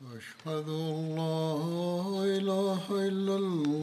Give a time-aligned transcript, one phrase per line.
[0.00, 1.54] وأشهد أن لا
[2.38, 3.73] إله إلا الله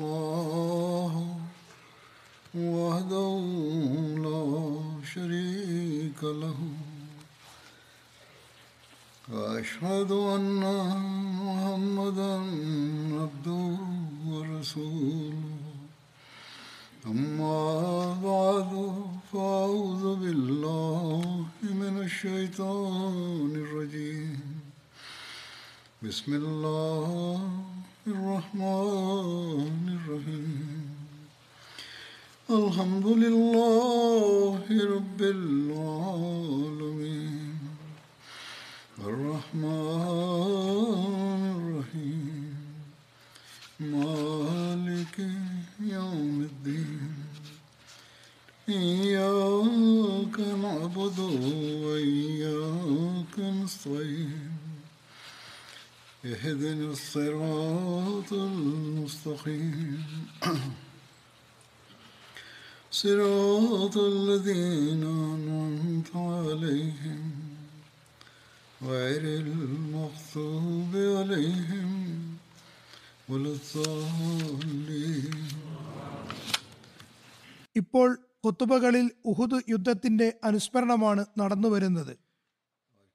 [78.52, 82.18] കുത്തുബകളിൽ ഉഹുദ് യുദ്ധത്തിന്റെ അനുസ്മരണമാണ് നടന്നുവരുന്നത്.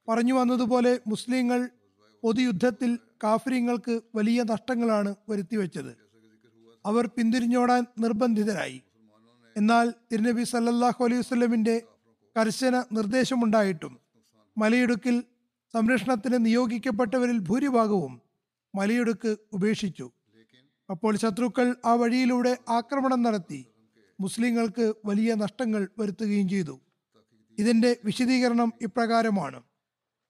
[0.09, 1.69] പറഞ്ഞു വന്നതുപോലെ മുസ്ലിങ്ങൾ
[2.23, 5.97] പൊതുയുദ്ധത്തിൽ കാഫര്യങ്ങൾക്ക് വലിയ നഷ്ടങ്ങളാണ് വരുത്തിവെച്ചത്.
[6.85, 8.81] അവർ പിന്തിരിഞ്ഞോടാൻ നിർബന്ധിതരായി.
[9.57, 11.81] എന്നാൽ തിരുനബി സല്ലല്ലാഹു അലൈഹി വസല്ലമിന്റെ
[12.37, 13.99] കർശന നിർദ്ദേശമുണ്ടായിട്ടും
[14.57, 15.23] മലയിടുക്കിൽ
[15.73, 18.21] സംരക്ഷണത്തിന് നിയോഗിക്കപ്പെട്ടവരിൽ ഭൂരിഭാഗവും
[18.75, 20.11] മലയിടുക്ക് ഉപേക്ഷിച്ചു.
[20.89, 23.65] അപ്പോൾ ശത്രുക്കൾ ആ വഴിയിലൂടെ ആക്രമണം നടത്തി.
[24.19, 26.79] മുസ്ലിങ്ങൾക്ക് വലിയ നഷ്ടങ്ങൾ വരുത്തുകയും ചെയ്തു.
[27.59, 29.63] ഇതിന്റെ വിശദീകരണം ഇപ്രകാരമാണ്.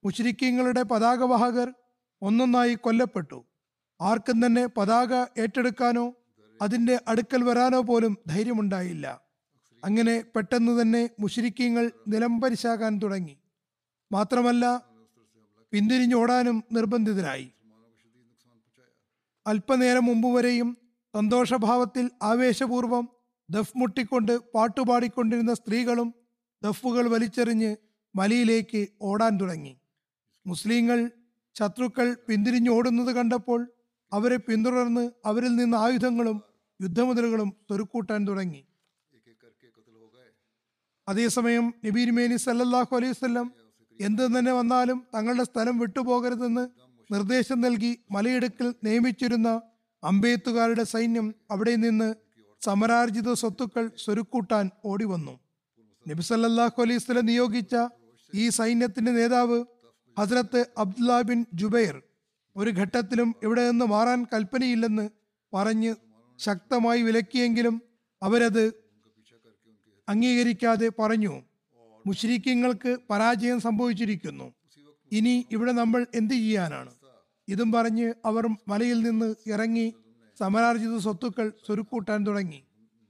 [0.05, 1.73] മുശ്രിക്കീങ്ങളുടെ പതാകവാഹകർ
[2.21, 3.45] ഒന്നൊന്നായി കൊല്ലപ്പെട്ടു.
[4.01, 6.13] ആർക്കും തന്നെ പതാക ഏറ്റെടുക്കാനോ
[6.61, 9.21] അതിന്റെ അടുക്കൽ വരാനോ പോലും ധൈര്യമുണ്ടായില്ല.
[9.85, 13.37] അങ്ങനെ പെട്ടെന്ന് തന്നെ മുശ്രിക്കീങ്ങൾ നിലംപരിശാകാൻ തുടങ്ങി.
[14.11, 14.85] മാത്രമല്ല
[15.71, 17.51] പിന്തിരിഞ്ഞോടാനും നിർബന്ധിതരായി.
[19.47, 20.77] അല്പനേരം മുമ്പ് വരെയും
[21.13, 23.09] സന്തോഷഭാവത്തിൽ ആവേശപൂർവം
[23.49, 26.09] ദഫ് മുട്ടിക്കൊണ്ട് പാട്ടുപാടിക്കൊണ്ടിരുന്ന സ്ത്രീകളും
[26.63, 27.71] ദഫുകൾ വലിച്ചെറിഞ്ഞ്
[28.15, 29.73] മലയിലേക്ക് ഓടാൻ തുടങ്ങി.
[30.45, 30.99] മുസ്ലിങ്ങൾ
[31.55, 33.61] ശത്രുക്കൾ പിന്തിരിഞ്ഞോടുന്നത് കണ്ടപ്പോൾ
[34.11, 36.37] അവരെ പിന്തുടർന്ന് അവരിൽ നിന്ന് ആയുധങ്ങളും
[36.79, 38.61] യുദ്ധമുതലുകളും തൊരുക്കൂട്ടാൻ തുടങ്ങി.
[41.07, 43.47] അതേസമയം നബീർമേനി സല്ലല്ലാഹു അലൈഹി വസല്ലം
[43.99, 46.63] എന്ത് തന്നെ വന്നാലും തങ്ങളുടെ സ്ഥലം വിട്ടുപോകരുതെന്ന്
[47.09, 49.49] നിർദ്ദേശം നൽകി മലയിടുക്കിൽ നിയമിച്ചിരുന്ന
[50.03, 52.09] അമ്പെയ്ത്തുകാരുടെ സൈന്യം അവിടെ നിന്ന്
[52.61, 55.39] സമരാർജിത സ്വത്തുക്കൾ സ്വരുക്കൂട്ടാൻ ഓടിവന്നു.
[56.07, 57.75] നബി സല്ലല്ലാഹു അലൈഹി വസല്ലം നിയോഗിച്ച
[58.35, 59.65] ഈ സൈന്യത്തിന്റെ നേതാവ്
[60.17, 62.01] ഹസ്രത്ത് അബ്ദുല്ല ബിൻ ജുബൈർ
[62.55, 65.09] ഒരു ഘട്ടത്തിലും ഇവിടെ നിന്ന് മാറാൻ കൽപ്പനയില്ലെന്ന്
[65.53, 65.95] പറഞ്ഞ്
[66.39, 67.81] ശക്തമായി വിലക്കിയെങ്കിലും
[68.23, 68.65] അവരത്
[70.09, 71.43] അംഗീകരിക്കാതെ പറഞ്ഞു.
[72.05, 74.53] മുഷ്രിക്കങ്ങൾക്ക് പരാജയം സംഭവിച്ചിരിക്കുന്നു.
[75.11, 76.91] ഇനി ഇവിടെ നമ്മൾ എന്ത് ചെയ്യാനാണ്?
[77.47, 79.93] ഇതും പറഞ്ഞ് അവർ മലയിൽ നിന്ന് ഇറങ്ങി
[80.39, 82.63] സമരാർജിത സ്വത്തുക്കൾ സ്വരുക്കൂട്ടാൻ തുടങ്ങി.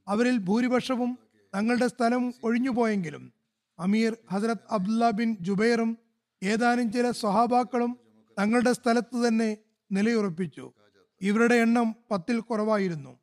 [0.07, 1.17] അവരിൽ ഭൂരിപക്ഷവും
[1.55, 3.33] തങ്ങളുടെ സ്ഥലം ഒഴിഞ്ഞുപോയെങ്കിലും
[3.79, 5.97] അമീർ ഹസരത് അബ്ദുല്ല ബിൻ ജുബൈറും
[6.43, 7.97] ഏതാനും ചില സ്വഹാബാക്കളും
[8.39, 9.57] തങ്ങളുടെ സ്ഥലത്ത് തന്നെ
[9.91, 10.71] നിലയുറപ്പിച്ചു.
[11.21, 13.19] ഇവരുടെ എണ്ണം പത്തിൽ കുറവായിരുന്നു.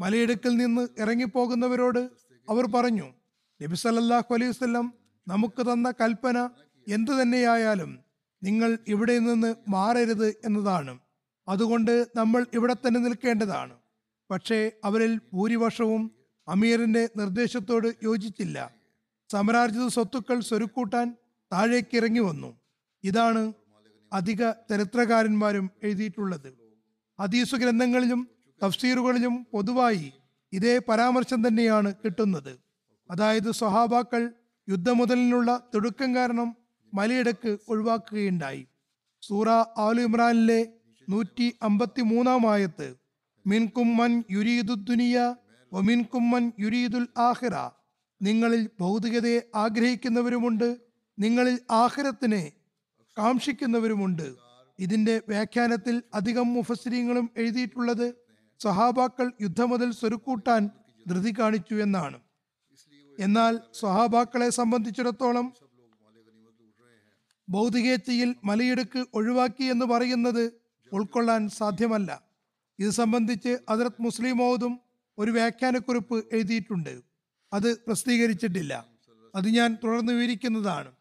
[0.00, 2.10] മലയിടുക്കിൽ നിന്ന് ഇറങ്ങിപ്പോകുന്നവരോട്
[2.48, 3.08] അവർ പറഞ്ഞു
[3.62, 4.92] നബി സല്ലല്ലാഹു അലൈഹി വസല്ലം
[5.26, 6.38] നമുക്ക് തന്ന കൽപ്പന
[6.86, 7.98] എന്തു തന്നെയായാലും
[8.42, 10.92] നിങ്ങൾ ഇവിടെ നിന്ന് മാറരുത് എന്നതാണ്.
[11.48, 13.74] അതുകൊണ്ട് നമ്മൾ ഇവിടെ തന്നെ നിൽക്കേണ്ടതാണ്.
[14.30, 16.10] പക്ഷേ അവരിൽ ഭൂരിപക്ഷവും
[16.48, 18.74] അമീറിന്റെ നിർദ്ദേശത്തോട് യോജിച്ചില്ല.
[19.32, 21.14] സമരാർജിത സ്വത്തുക്കൾ സ്വരുക്കൂട്ടാൻ
[21.52, 22.56] താഴേക്ക് ഇറങ്ങി വന്നു.
[23.04, 23.52] ഇതാണ്
[24.12, 26.58] അധിക ചരിത്രകാരന്മാരും എഴുതിയിട്ടുള്ളത്.
[27.20, 28.28] ഹദീസു ഗ്രന്ഥങ്ങളിലും
[28.64, 30.12] തഫ്സീറുകളിലും പൊതുവായി
[30.52, 32.58] ഇതേ പരാമർശം തന്നെയാണ് കിട്ടുന്നത്.
[33.10, 34.32] അതായത് സ്വഹാബാക്കൾ
[34.68, 36.56] യുദ്ധമുതലിനുള്ള തിടുക്കം കാരണം
[36.94, 38.66] മലയിടക്ക് ഒഴിവാക്കുകയുണ്ടായി.
[39.22, 39.48] സൂറ
[39.78, 40.72] ആലു ഇമ്രാനിലെ
[41.08, 42.96] നൂറ്റി അമ്പത്തി മൂന്നാം ആയത്ത്
[43.46, 45.36] മിൻകുമ്മൻ യുരീദു ദുനിയ
[45.72, 47.54] ഒമിൻകുമ്മൻ യുരീദുൽ ആഹിറ
[48.22, 50.76] നിങ്ങളിൽ ഭൗതികതയെ ആഗ്രഹിക്കുന്നവരുമുണ്ട്
[51.18, 52.52] നിങ്ങളിൽ ആഹിറത്തിനെ
[53.18, 54.34] കാക്ഷിക്കുന്നവരുമുണ്ട്.
[54.78, 58.14] ഇതിന്റെ വ്യാഖ്യാനത്തിൽ അധികം മുഫസ്രീങ്ങളും എഴുതിയിട്ടുള്ളത്
[58.62, 60.70] സഹാബാക്കൾ യുദ്ധം മുതൽ സ്വരുക്കൂട്ടാൻ
[61.08, 62.20] ധൃതി കാണിച്ചു എന്നാണ്.
[63.18, 65.52] എന്നാൽ സഹാബാക്കളെ സംബന്ധിച്ചിടത്തോളം
[67.48, 70.57] ഭൗതികേച്ഛയിൽ മലയിടുക്ക് ഒഴിവാക്കി എന്ന് പറയുന്നത്
[70.92, 72.22] ഉൾക്കൊള്ളാൻ സാധ്യമല്ല.
[72.78, 74.80] ഇത് സംബന്ധിച്ച് ഹജറത് മുസ്ലിം മൗദും
[75.18, 77.00] ഒരു വ്യാഖ്യാനക്കുറിപ്പ് എഴുതിയിട്ടുണ്ട്.
[77.52, 78.86] അത് പ്രസിദ്ധീകരിച്ചിട്ടില്ല.
[79.34, 80.92] അത് ഞാൻ തുടർന്ന് വിവരിക്കുന്നതാണ്.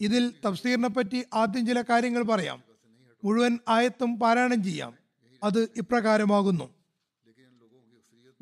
[0.00, 2.62] ഇതിൽ തഫ്സീറിനെ പറ്റി ആദ്യം ചില കാര്യങ്ങൾ പറയാം.
[3.24, 4.94] മുഴുവൻ ആയത്തും പാരായണം ചെയ്യാം.
[5.44, 6.76] അത് ഇപ്രകാരമാകുന്നു.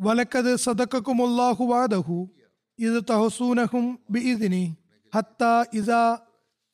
[0.00, 2.30] വലക്കത് സദക്കക്കുമുല്ലാഹു വാദഹു
[2.78, 4.76] ഇത് തഹസൂനഹും ബിഇദിനി
[5.14, 5.44] ഹത്ത
[5.74, 5.90] ഇസ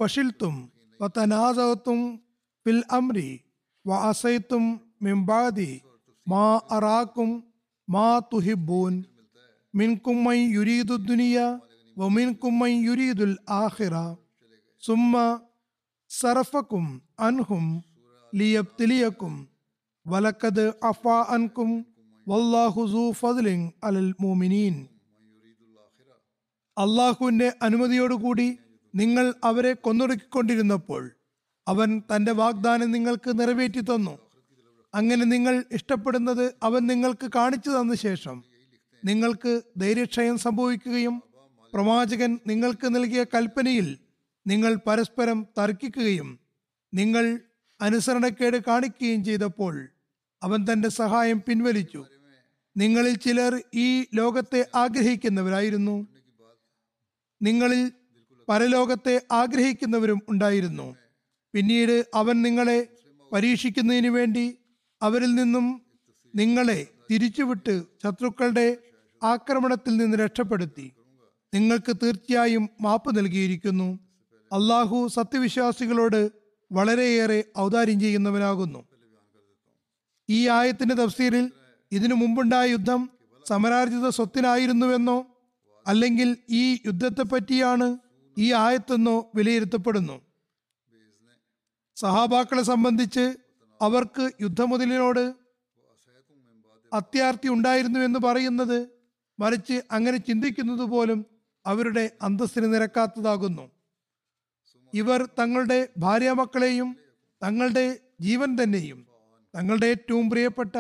[0.01, 2.21] പഷിൽത്തും വത്തനാസത്തും
[2.67, 3.41] ഫിൽ അംരി
[3.87, 4.65] വഅസൈത്തും
[5.03, 5.71] മിൻ ബഅദി
[6.27, 7.31] മാ അറാക്കും
[7.89, 8.95] മാ തുഹിബ്ബൂൻ
[9.75, 11.39] മിൻകും മൻ യുരീദു ദുനിയ
[11.97, 13.95] വമിൻകും മൻ യുരീദുൽ ആഹിറ
[14.83, 15.15] സുമ്മ
[16.11, 16.87] സറഫക്കും
[17.21, 17.65] അൻഹും
[18.33, 19.35] ലിയബ്തിലിയക്കും
[20.07, 21.71] വലക്കത് അഫാ അൻകും
[22.27, 24.77] വല്ലാഹു സൂ ഫദ്ലിൻ അലൽ മോമിനീൻ
[26.77, 28.49] അള്ളാഹുവിന്റെ അനുമതിയോടുകൂടി
[28.95, 31.03] നിങ്ങൾ അവരെ കൊന്നൊടുക്കിക്കൊണ്ടിരുന്നപ്പോൾ
[31.69, 34.19] അവൻ തന്റെ വാഗ്ദാനം നിങ്ങൾക്ക് നിറവേറ്റി തന്നു.
[34.95, 38.45] അങ്ങനെ നിങ്ങൾ ഇഷ്ടപ്പെടുന്നത് അവൻ നിങ്ങൾക്ക് കാണിച്ചു തന്ന ശേഷം
[39.05, 41.23] നിങ്ങൾക്ക് ധൈര്യക്ഷയം സംഭവിക്കുകയും
[41.73, 43.99] പ്രവാചകൻ നിങ്ങൾക്ക് നൽകിയ കൽപ്പനയിൽ
[44.47, 46.39] നിങ്ങൾ പരസ്പരം തർക്കിക്കുകയും
[46.95, 47.41] നിങ്ങൾ
[47.81, 49.89] അനുസരണക്കേട് കാണിക്കുകയും ചെയ്തപ്പോൾ
[50.43, 52.07] അവൻ തന്റെ സഹായം പിൻവലിച്ചു.
[52.77, 56.07] നിങ്ങളിൽ ചിലർ ഈ ലോകത്തെ ആഗ്രഹിക്കുന്നവരായിരുന്നു.
[57.43, 57.93] നിങ്ങളിൽ
[58.49, 60.97] പരലോകത്തെ ആഗ്രഹിക്കുന്നവരും ഉണ്ടായിരുന്നു.
[61.55, 62.89] പിന്നീട് അവൻ നിങ്ങളെ
[63.33, 64.59] പരീക്ഷിക്കുന്നതിന് വേണ്ടി
[65.03, 65.83] അവരിൽ നിന്നും
[66.37, 68.77] നിങ്ങളെ തിരിച്ചുവിട്ട് ശത്രുക്കളുടെ
[69.23, 70.93] ആക്രമണത്തിൽ നിന്ന് രക്ഷപ്പെടുത്തി.
[71.55, 73.99] നിങ്ങൾക്ക് തീർച്ചയായും മാപ്പ് നൽകിയിരിക്കുന്നു.
[74.53, 76.31] അള്ളാഹു സത്യവിശ്വാസികളോട്
[76.73, 78.85] വളരെയേറെ ഔദാര്യം ചെയ്യുന്നവനാകുന്നു.
[80.31, 81.51] ഈ ആയത്തിന്റെ തഫ്സീറിൽ
[81.93, 83.11] ഇതിനു മുമ്പുണ്ടായ യുദ്ധം
[83.49, 85.27] സമരാർജിത സ്വത്തിനായിരുന്നുവെന്നോ
[85.87, 87.99] അല്ലെങ്കിൽ ഈ യുദ്ധത്തെ പറ്റിയാണ്
[88.39, 90.30] ഈ ആയത്തെന്നോ വിലയിരുത്തപ്പെടുന്നു.
[92.03, 93.25] സഹാബാക്കളെ സംബന്ധിച്ച്
[93.83, 95.35] അവർക്ക് യുദ്ധമുതലിനോട്
[96.93, 98.79] അത്യാർത്തി ഉണ്ടായിരുന്നു എന്ന് പറയുന്നത്
[99.41, 101.27] മറിച്ച് അങ്ങനെ ചിന്തിക്കുന്നത് പോലും
[101.67, 103.71] അവരുടെ അന്തസ്സിന് നിരക്കാത്തതാകുന്നു.
[104.95, 106.97] ഇവർ തങ്ങളുടെ ഭാര്യമക്കളെയും
[107.45, 109.07] തങ്ങളുടെ ജീവൻ തന്നെയും
[109.57, 110.77] തങ്ങളുടെ ഏറ്റവും പ്രിയപ്പെട്ട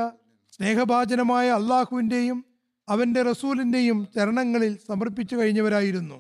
[0.52, 2.44] സ്നേഹഭാചനമായ അള്ളാഹുവിന്റെയും
[2.88, 6.18] അവന്റെ റസൂലിന്റെയും ചരണങ്ങളിൽ സമർപ്പിച്ചു കഴിഞ്ഞവരായിരുന്നു.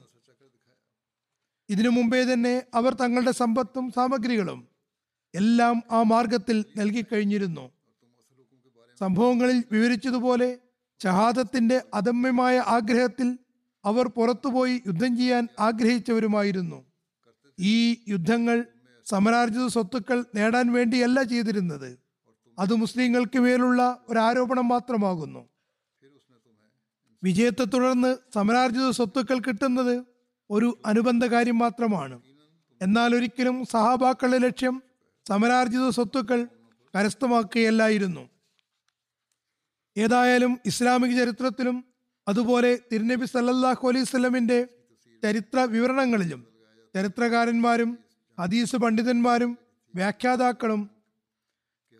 [1.68, 4.69] ഇതിനു മുമ്പേ തന്നെ അവർ തങ്ങളുടെ സമ്പത്തും സാമഗ്രികളും
[5.34, 7.70] എല്ലാം ആ മാർഗത്തിൽ നൽകിക്കഴിഞ്ഞിരുന്നു.
[8.98, 10.58] സംഭവങ്ങളിൽ വിവരിച്ചതുപോലെ
[11.02, 13.38] ഷഹാദത്തിന്റെ അദമ്യമായ ആഗ്രഹത്തിൽ
[13.84, 16.84] അവർ പുറത്തുപോയി യുദ്ധം ചെയ്യാൻ ആഗ്രഹിച്ചവരുമായിരുന്നു.
[17.60, 18.64] ഈ യുദ്ധങ്ങൾ
[19.06, 21.98] സമരാർജിത സ്വത്തുക്കൾ നേടാൻ വേണ്ടിയല്ല ചെയ്തിരുന്നത്.
[22.58, 25.48] അത് മുസ്ലിങ്ങൾക്ക് മേലുള്ള ഒരു ആരോപണം മാത്രമാകുന്നു.
[27.22, 30.04] വിജയത്തെ തുടർന്ന് സമരാർജിത സ്വത്തുക്കൾ കിട്ടുന്നത്
[30.50, 32.20] ഒരു അനുബന്ധ കാര്യം മാത്രമാണ്.
[32.82, 34.82] എന്നാൽ ഒരിക്കലും സഹാബാക്കളുടെ ലക്ഷ്യം
[35.28, 36.40] സമരാർജിത സ്വത്തുക്കൾ
[36.94, 38.28] കരസ്ഥമാക്കുകയല്ലായിരുന്നു.
[39.96, 41.84] ഏതായാലും ഇസ്ലാമിക ചരിത്രത്തിലും
[42.28, 44.68] അതുപോലെ തിരുനബി സല്ലല്ലാഹു അലൈഹി സ്വലമിന്റെ
[45.24, 46.46] ചരിത്ര വിവരണങ്ങളിലും
[46.94, 47.98] ചരിത്രകാരന്മാരും
[48.40, 49.58] ഹദീസ് പണ്ഡിതന്മാരും
[49.94, 50.90] വ്യാഖ്യാതാക്കളും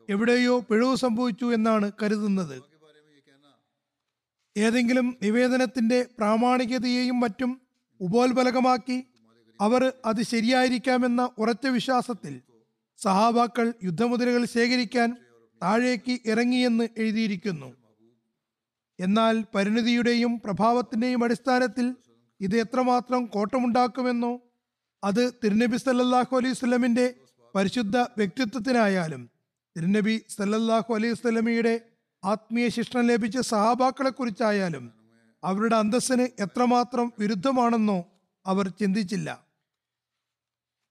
[0.08, 2.56] എവിടെയോ പിഴവ് സംഭവിച്ചു എന്നാണ് കരുതുന്നത്.
[4.56, 7.60] ഏതെങ്കിലും നിവേദനത്തിന്റെ പ്രാമാണികതയെയും മറ്റും
[8.00, 9.06] ഉപോത്ബലകമാക്കി
[9.60, 12.34] അവർ അത് ശരിയായിരിക്കാമെന്ന ഉറച്ച വിശ്വാസത്തിൽ
[13.02, 15.16] സഹാബാക്കൾ യുദ്ധമുദ്രകൾ ശേഖരിക്കാൻ
[15.62, 17.68] താഴേക്ക് ഇറങ്ങിയെന്ന് എഴുതിയിരിക്കുന്നു.
[18.98, 21.86] എന്നാൽ പരിണിതിയുടെയും പ്രഭാവത്തിന്റെയും അടിസ്ഥാനത്തിൽ
[22.40, 24.32] ഇത് എത്രമാത്രം കോട്ടമുണ്ടാക്കുമെന്നോ
[25.04, 27.14] അത് തിരുനബി സല്ലല്ലാഹു അലൈഹി സ്വലമിന്റെ
[27.54, 29.22] പരിശുദ്ധ വ്യക്തിത്വത്തിനായാലും
[29.76, 31.74] തിരുനബി സല്ലല്ലാഹു അലൈഹി സ്വലമിയുടെ
[32.24, 34.84] ആത്മീയ ശിക്ഷണം ലഭിച്ച സഹാബാക്കളെ കുറിച്ചായാലും
[35.44, 37.98] അവരുടെ അന്തസ്സിന് എത്രമാത്രം വിരുദ്ധമാണെന്നോ
[38.46, 39.28] അവർ ചിന്തിച്ചില്ല.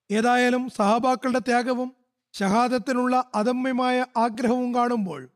[0.10, 1.90] ഏതായാലും സഹാബാക്കളുടെ ത്യാഗവും
[2.34, 5.30] ഷഹാദത്തിനുള്ള അദമ്യമായ ആഗ്രഹവും കാണുമ്പോൾ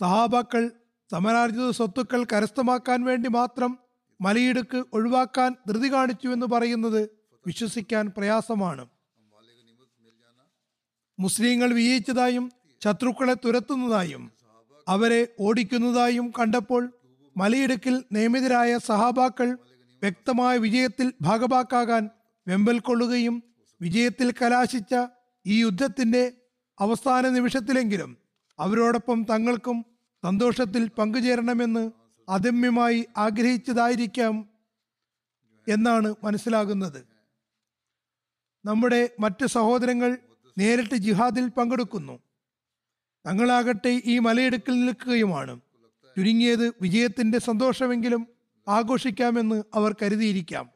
[0.00, 0.70] സഹാബാക്കൾ
[1.12, 3.78] സമരാർജിത സ്വത്തുക്കൾ കരസ്ഥമാക്കാൻ വേണ്ടി മാത്രം
[4.20, 7.10] മലയിടുക്ക് ഒഴിവാക്കാൻ ധൃതി കാണിച്ചു എന്ന് പറയുന്നത്
[7.46, 8.88] വിശ്വസിക്കാൻ പ്രയാസമാണ്.
[11.18, 12.50] മുസ്ലിങ്ങൾ വിജയിച്ചതായും
[12.82, 14.32] ശത്രുക്കളെ തുരത്തുന്നതായും
[14.88, 16.92] അവരെ ഓടിക്കുന്നതായും കണ്ടപ്പോൾ
[17.36, 19.48] മലയിടുക്കിൽ നിയമിതരായ സഹാബാക്കൾ
[20.02, 22.10] വ്യക്തമായ വിജയത്തിൽ ഭാഗഭാക്കാകാൻ
[22.46, 23.42] വെമ്പൽ കൊള്ളുകയും
[23.80, 24.94] വിജയത്തിൽ കലാശിച്ച
[25.46, 26.32] ഈ യുദ്ധത്തിന്റെ
[26.80, 28.16] അവസാന നിമിഷത്തിലെങ്കിലും
[28.58, 29.84] അവരോടൊപ്പം തങ്ങൾക്കും
[30.24, 31.90] സന്തോഷത്തിൽ പങ്കുചേരണമെന്ന്
[32.28, 34.48] അദമ്യമായി ആഗ്രഹിച്ചതായിരിക്കാം
[35.68, 37.06] എന്നാണ് മനസ്സിലാകുന്നത്.
[38.64, 40.18] നമ്മുടെ മറ്റ് സഹോദരങ്ങൾ
[40.58, 42.18] നേരിട്ട് ജിഹാദിൽ പങ്കെടുക്കുന്നു.
[43.26, 45.60] തങ്ങളാകട്ടെ ഈ മലയിടുക്കിൽ നിൽക്കുകയുമാണ്.
[46.16, 48.26] ചുരുങ്ങിയത് വിജയത്തിന്റെ സന്തോഷമെങ്കിലും
[48.68, 50.70] ആഘോഷിക്കാമെന്ന് അവർ കരുതിയിരിക്കാം.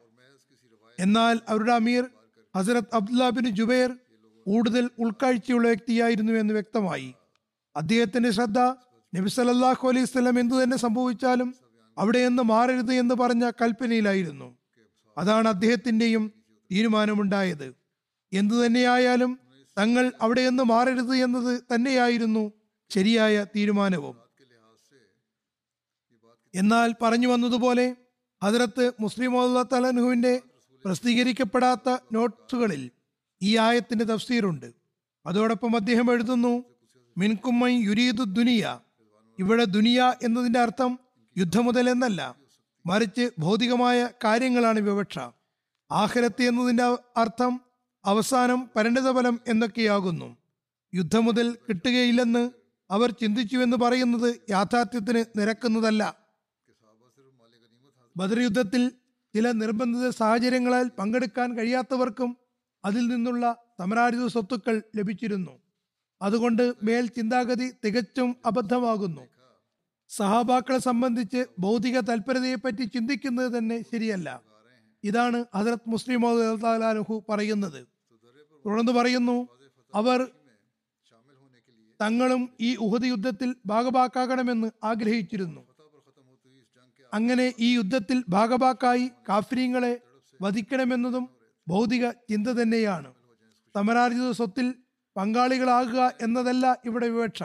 [0.99, 2.09] എന്നാൽ അവരുടെ അമീർ
[2.57, 3.97] ഹസരത് അബ്ദുല്ല ബിൻ ജുബൈർ
[4.45, 7.13] കൂടുതൽ ഉൾക്കാഴ്ചയുള്ള വ്യക്തിയായിരുന്നു എന്ന് വ്യക്തമായി.
[7.75, 8.59] അദ്ദേഹത്തിന്റെ ശ്രദ്ധ
[9.13, 11.55] നബി സല്ലല്ലാഹു അലൈഹി സ്വലം എന്തു തന്നെ സംഭവിച്ചാലും
[11.97, 14.57] അവിടെ നിന്ന് മാറരുത് എന്ന് പറഞ്ഞ കൽപ്പനയിലായിരുന്നു.
[15.17, 16.33] അതാണ് അദ്ദേഹത്തിന്റെയും
[16.71, 17.75] തീരുമാനമുണ്ടായത്.
[18.33, 19.39] എന്തു തന്നെയായാലും
[19.77, 22.51] തങ്ങൾ അവിടെ നിന്ന് മാറരുത് എന്നത് തന്നെയായിരുന്നു
[22.89, 24.15] ശരിയായ തീരുമാനവും.
[26.55, 27.95] എന്നാൽ പറഞ്ഞു വന്നതുപോലെ
[28.43, 29.33] ഹജറത്ത് മുസ്ലിം
[29.73, 30.41] തലനുഹുവിന്റെ
[30.85, 32.91] പ്രസിദ്ധീകരിക്കപ്പെടാത്ത നോട്ട്സുകളിൽ
[33.41, 34.73] ഈ ആയത്തിന്റെ തഫ്സീറുണ്ട്.
[35.25, 36.63] അതോടൊപ്പം അദ്ദേഹം എഴുതുന്നു
[37.17, 38.79] മിൻകുമ്മൈ യുരീദു ദുനിയ.
[39.39, 40.99] ഇവിടെ ദുനിയ എന്നതിന്റെ അർത്ഥം
[41.37, 42.35] യുദ്ധം മുതൽ എന്നല്ല
[42.85, 45.19] മറിച്ച് ഭൗതികമായ കാര്യങ്ങളാണ് വിവക്ഷ.
[45.91, 46.83] ആഹ്ലത്ത് എന്നതിന്റെ
[47.17, 47.61] അർത്ഥം
[48.05, 50.37] അവസാനം പരിണിതഫലം എന്നൊക്കെയാകുന്നു.
[50.95, 52.51] യുദ്ധം മുതൽ കിട്ടുകയില്ലെന്ന്
[52.91, 56.17] അവർ ചിന്തിച്ചുവെന്ന് പറയുന്നത് യാഥാർത്ഥ്യത്തിന് നിരക്കുന്നതല്ല.
[58.17, 58.91] ബദർ യുദ്ധത്തിൽ
[59.35, 62.37] ചില നിർബന്ധിത സാഹചര്യങ്ങളാൽ പങ്കെടുക്കാൻ കഴിയാത്തവർക്കും
[62.85, 65.51] അതിൽ നിന്നുള്ള സമരാജിത സ്വത്തുക്കൾ ലഭിച്ചിരുന്നു.
[66.21, 69.21] അതുകൊണ്ട് മേൽ ചിന്താഗതി തികച്ചും അബദ്ധമാകുന്നു.
[70.09, 74.41] സഹാബാക്കളെ സംബന്ധിച്ച് ഭൗതിക തൽപരതയെപ്പറ്റി ചിന്തിക്കുന്നത് തന്നെ ശരിയല്ല.
[75.03, 77.87] ഇതാണ് ഹസരത് മുസ്ലിം മോദാലുഹു പറയുന്നത്.
[78.65, 79.47] തുടർന്ന് പറയുന്നു
[79.95, 80.27] അവർ
[82.01, 85.67] തങ്ങളും ഈ ഉഹദ് യുദ്ധത്തിൽ ഭാഗഭാക്കാകണമെന്ന് ആഗ്രഹിച്ചിരുന്നു.
[87.13, 90.01] അങ്ങനെ ഈ യുദ്ധത്തിൽ ഭാഗഭാക്കായി കാഫര്യങ്ങളെ
[90.41, 91.34] വധിക്കണമെന്നതും
[91.67, 93.13] ഭൗതിക ചിന്ത തന്നെയാണ്.
[93.75, 94.73] സമരാർജിത സ്വത്തിൽ
[95.17, 97.43] പങ്കാളികളാകുക എന്നതല്ല ഇവിടെ വിവക്ഷ.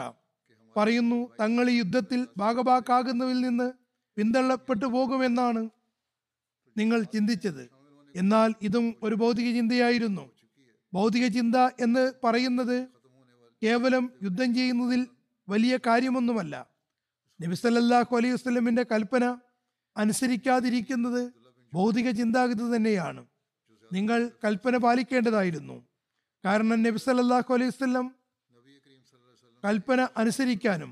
[0.77, 3.71] പറയുന്നു തങ്ങൾ ഈ യുദ്ധത്തിൽ ഭാഗഭാക്കാകുന്നതിൽ നിന്ന്
[4.17, 5.69] പിന്തള്ളപ്പെട്ടു പോകുമെന്നാണ്
[6.77, 7.69] നിങ്ങൾ ചിന്തിച്ചത്.
[8.15, 10.31] എന്നാൽ ഇതും ഒരു ഭൗതിക ചിന്തയായിരുന്നു.
[10.93, 12.87] ഭൗതിക ചിന്ത എന്ന് പറയുന്നത്
[13.63, 15.07] കേവലം യുദ്ധം ചെയ്യുന്നതിൽ
[15.49, 16.67] വലിയ കാര്യമൊന്നുമല്ല.
[17.41, 19.37] നബിസല്ലാഹു അലൈഹി വസ്ലമിന്റെ കൽപ്പന
[19.97, 21.33] അനുസരിക്കാതിരിക്കുന്നത്
[21.73, 23.25] ഭൗതിക ചിന്താഗതി തന്നെയാണ്.
[23.91, 25.77] നിങ്ങൾ കൽപ്പന പാലിക്കേണ്ടതായിരുന്നു.
[26.45, 28.05] കാരണം നബി സല്ലല്ലാഹു അലൈഹി വസല്ലം
[29.63, 30.91] കൽപ്പന അനുസരിക്കാനും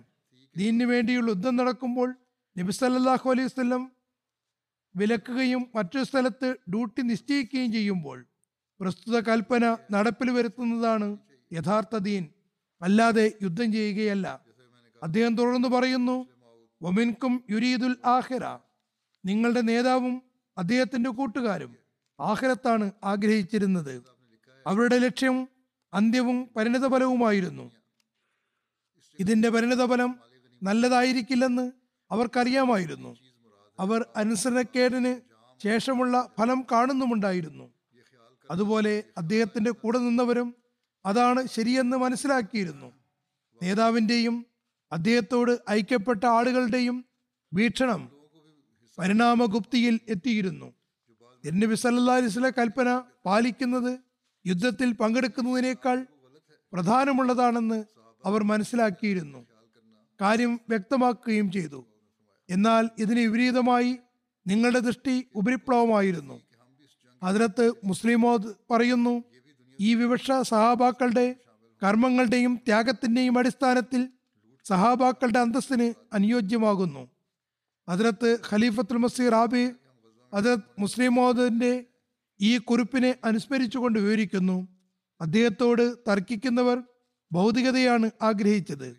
[0.56, 2.10] ദീനിനു വേണ്ടിയുള്ള യുദ്ധം നടക്കുമ്പോൾ
[2.56, 3.84] നബി സല്ലല്ലാഹു അലൈഹി വസല്ലം
[4.96, 8.18] വിലക്കുകയും മറ്റൊരു സ്ഥലത്ത് ഡ്യൂട്ടി നിശ്ചയിക്കുകയും ചെയ്യുമ്പോൾ
[8.80, 11.08] പ്രസ്തുത കൽപ്പന നടപ്പിൽ വരുത്തുന്നതാണ്
[11.52, 12.24] യഥാർത്ഥ ദീൻ.
[12.82, 14.28] അല്ലാതെ യുദ്ധം ചെയ്യുകയല്ല.
[15.02, 16.18] അദ്ദേഹം തുടർന്ന് പറയുന്നു
[16.82, 18.46] ഒമിൻകും യുരീദുൽ ആഹിറ
[19.26, 20.16] നിങ്ങളുടെ നേതാവും
[20.58, 21.72] അദ്ദേഹത്തിന്റെ കൂട്ടുകാരും
[22.22, 24.04] ആഹിറത്താണ് ആഗ്രഹിച്ചിരുന്നത്.
[24.68, 25.48] അവരുടെ ലക്ഷ്യം
[25.94, 27.72] അന്ത്യവും പരിണിതഫലവുമായിരുന്നു.
[29.20, 30.20] ഇതിന്റെ പരിണിതഫലം
[30.64, 31.72] നല്ലതായിരിക്കില്ലെന്ന്
[32.12, 33.18] അവർക്കറിയാമായിരുന്നു.
[33.80, 35.22] അവർ അനുസരണക്കേടിന്
[35.64, 37.74] ശേഷമുള്ള ഫലം കാണുന്നുമുണ്ടായിരുന്നു.
[38.52, 40.56] അതുപോലെ അദ്ദേഹത്തിന്റെ കൂടെ നിന്നവരും
[41.06, 42.92] അതാണ് ശരിയെന്ന് മനസ്സിലാക്കിയിരുന്നു.
[43.64, 44.46] നേതാവിന്റെയും
[44.92, 47.06] അദ്ദേഹത്തോട് ഐക്യപ്പെട്ട ആളുകളുടെയും
[47.54, 48.12] വീക്ഷണം
[48.98, 50.74] പരിണാമഗുപ്തിയിൽ എത്തിയിരുന്നു.
[51.76, 54.00] സല്ലാ അലിസ്ലെ കൽപ്പന പാലിക്കുന്നത്
[54.48, 56.06] യുദ്ധത്തിൽ പങ്കെടുക്കുന്നതിനേക്കാൾ
[56.74, 57.84] പ്രധാനമുള്ളതാണെന്ന്
[58.26, 59.48] അവർ മനസ്സിലാക്കിയിരുന്നു.
[60.22, 61.86] കാര്യം വ്യക്തമാക്കുകയും ചെയ്തു.
[62.50, 63.98] എന്നാൽ ഇതിന് വിപരീതമായി
[64.48, 66.42] നിങ്ങളുടെ ദൃഷ്ടി ഉപരിപ്ലവമായിരുന്നു.
[67.24, 69.24] അതിനകത്ത് മുസ്ലിമോദ് പറയുന്നു
[69.80, 71.36] ഈ വിവക്ഷ സഹാബാക്കളുടെ
[71.84, 74.10] കർമ്മങ്ങളുടെയും ത്യാഗത്തിന്റെയും അടിസ്ഥാനത്തിൽ
[74.66, 77.10] സഹാബാക്കളുടെ അന്തസ്സിന് അനുയോജ്യമാകുന്നു.
[77.90, 79.72] അതിനകത്ത് ഖലീഫത്തുൽ മസീർ ആബി
[80.34, 81.86] അതിനകത്ത് മോദന്റെ
[82.42, 84.68] ഈ കുറിപ്പിനെ അനുസ്മരിച്ചുകൊണ്ട് വിവരിക്കുന്നു.
[85.22, 86.84] അദ്ദേഹത്തോട് തർക്കിക്കുന്നവർ
[87.32, 88.96] ഭൗതികതയാണ് ആഗ്രഹിച്ചത്.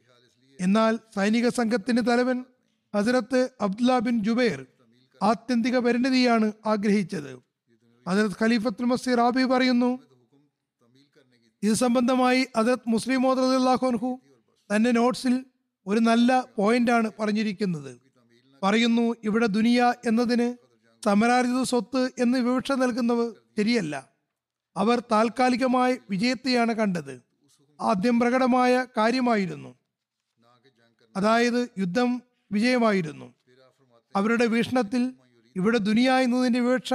[0.61, 2.45] എന്നാൽ സൈനിക സംഘത്തിന്റെ തലവൻ
[2.97, 4.67] ഹസരത്ത് അബ്ദുല്ല ബിൻ ജുബൈർ
[5.23, 7.39] ആത്യന്തിക പരിണിതിയാണ് ആഗ്രഹിച്ചത്.
[8.09, 9.99] ഹസരത്ത് ഖലീഫത്തുൽ മസീർ ആബി പറയുന്നു
[11.63, 14.21] ഇത് സംബന്ധമായി ഹസരത്ത് മുസ്ലിം മോദാഹുൻഹു
[14.75, 15.45] തന്റെ നോട്ട്സിൽ
[15.87, 18.01] ഒരു നല്ല പോയിന്റാണ് പറഞ്ഞിരിക്കുന്നത്.
[18.63, 20.70] പറയുന്നു ഇവിടെ ദുനിയ എന്നതിന്
[21.05, 24.09] സമരാർജിത സ്വത്ത് എന്ന് വിവക്ഷ നൽകുന്നവർ ശരിയല്ല.
[24.77, 27.23] അവർ താൽക്കാലികമായ വിജയത്തെയാണ് കണ്ടത്.
[27.81, 29.75] ആദ്യം പ്രകടമായ കാര്യമായിരുന്നു.
[31.17, 33.35] അതായത് യുദ്ധം വിജയമായിരുന്നു.
[34.17, 35.13] അവരുടെ വീക്ഷണത്തിൽ
[35.57, 36.95] ഇവിടെ ദുനിയ എന്നതിന്റെ വിവക്ഷ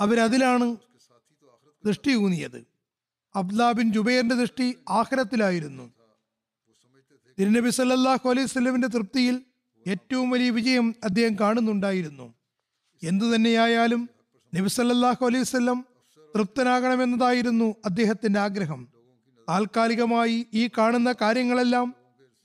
[0.00, 0.76] അവരതിലാണ്
[1.86, 2.66] ദൃഷ്ടി ഊന്നിയത്.
[3.36, 5.92] അബ്ദുല്ലാ ബിൻ ജുബൈറിന്റെ ദൃഷ്ടി ആഹ്രത്തിലായിരുന്നു
[7.38, 9.44] തിരുനബി സല്ലാഹു അലൈഹി സ്വലമിന്റെ തൃപ്തിയിൽ
[9.86, 12.35] ഏറ്റവും വലിയ വിജയം അദ്ദേഹം കാണുന്നുണ്ടായിരുന്നു.
[13.02, 14.10] എന്തു തന്നെയായാലും
[14.56, 15.44] നബിസല്ലാഹു അലൈഹി
[16.34, 18.88] തൃപ്തനാകണമെന്നതായിരുന്നു അദ്ദേഹത്തിന്റെ ആഗ്രഹം.
[19.48, 21.94] താൽക്കാലികമായി ഈ കാണുന്ന കാര്യങ്ങളെല്ലാം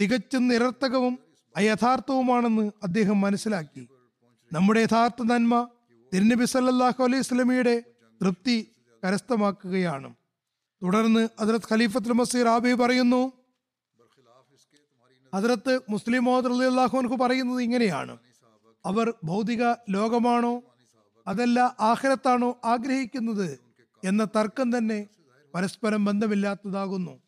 [0.01, 1.19] തികച്ചും നിരർത്ഥകവും
[1.55, 3.87] അയഥാർത്ഥവുമാണെന്ന് അദ്ദേഹം മനസ്സിലാക്കി.
[4.53, 5.69] നമ്മുടെ യഥാർത്ഥ നന്മ
[6.13, 7.83] തിരുനബി സല്ലാഹു അലൈഹി സ്വലമിയുടെ
[8.21, 8.71] തൃപ്തി
[9.03, 10.13] കരസ്ഥമാക്കുകയാണ്.
[10.83, 13.31] തുടർന്ന് ഹജറത്ത് ഖലീഫത്ത് മസീർ ആബി പറയുന്നു
[15.35, 18.17] ഹജറത്ത് മുസ്ലിം മോഹദ് അള്ളാഹുൻഹു പറയുന്നത് ഇങ്ങനെയാണ്.
[18.85, 20.63] അവർ ഭൗതിക ലോകമാണോ?
[21.27, 23.59] അതല്ല ആഖിരത്താണോ ആഗ്രഹിക്കുന്നത്?
[24.05, 25.07] എന്ന തർക്കം തന്നെ
[25.55, 27.19] പരസ്പരം ബന്ധമില്ലാത്തതാകുന്നു.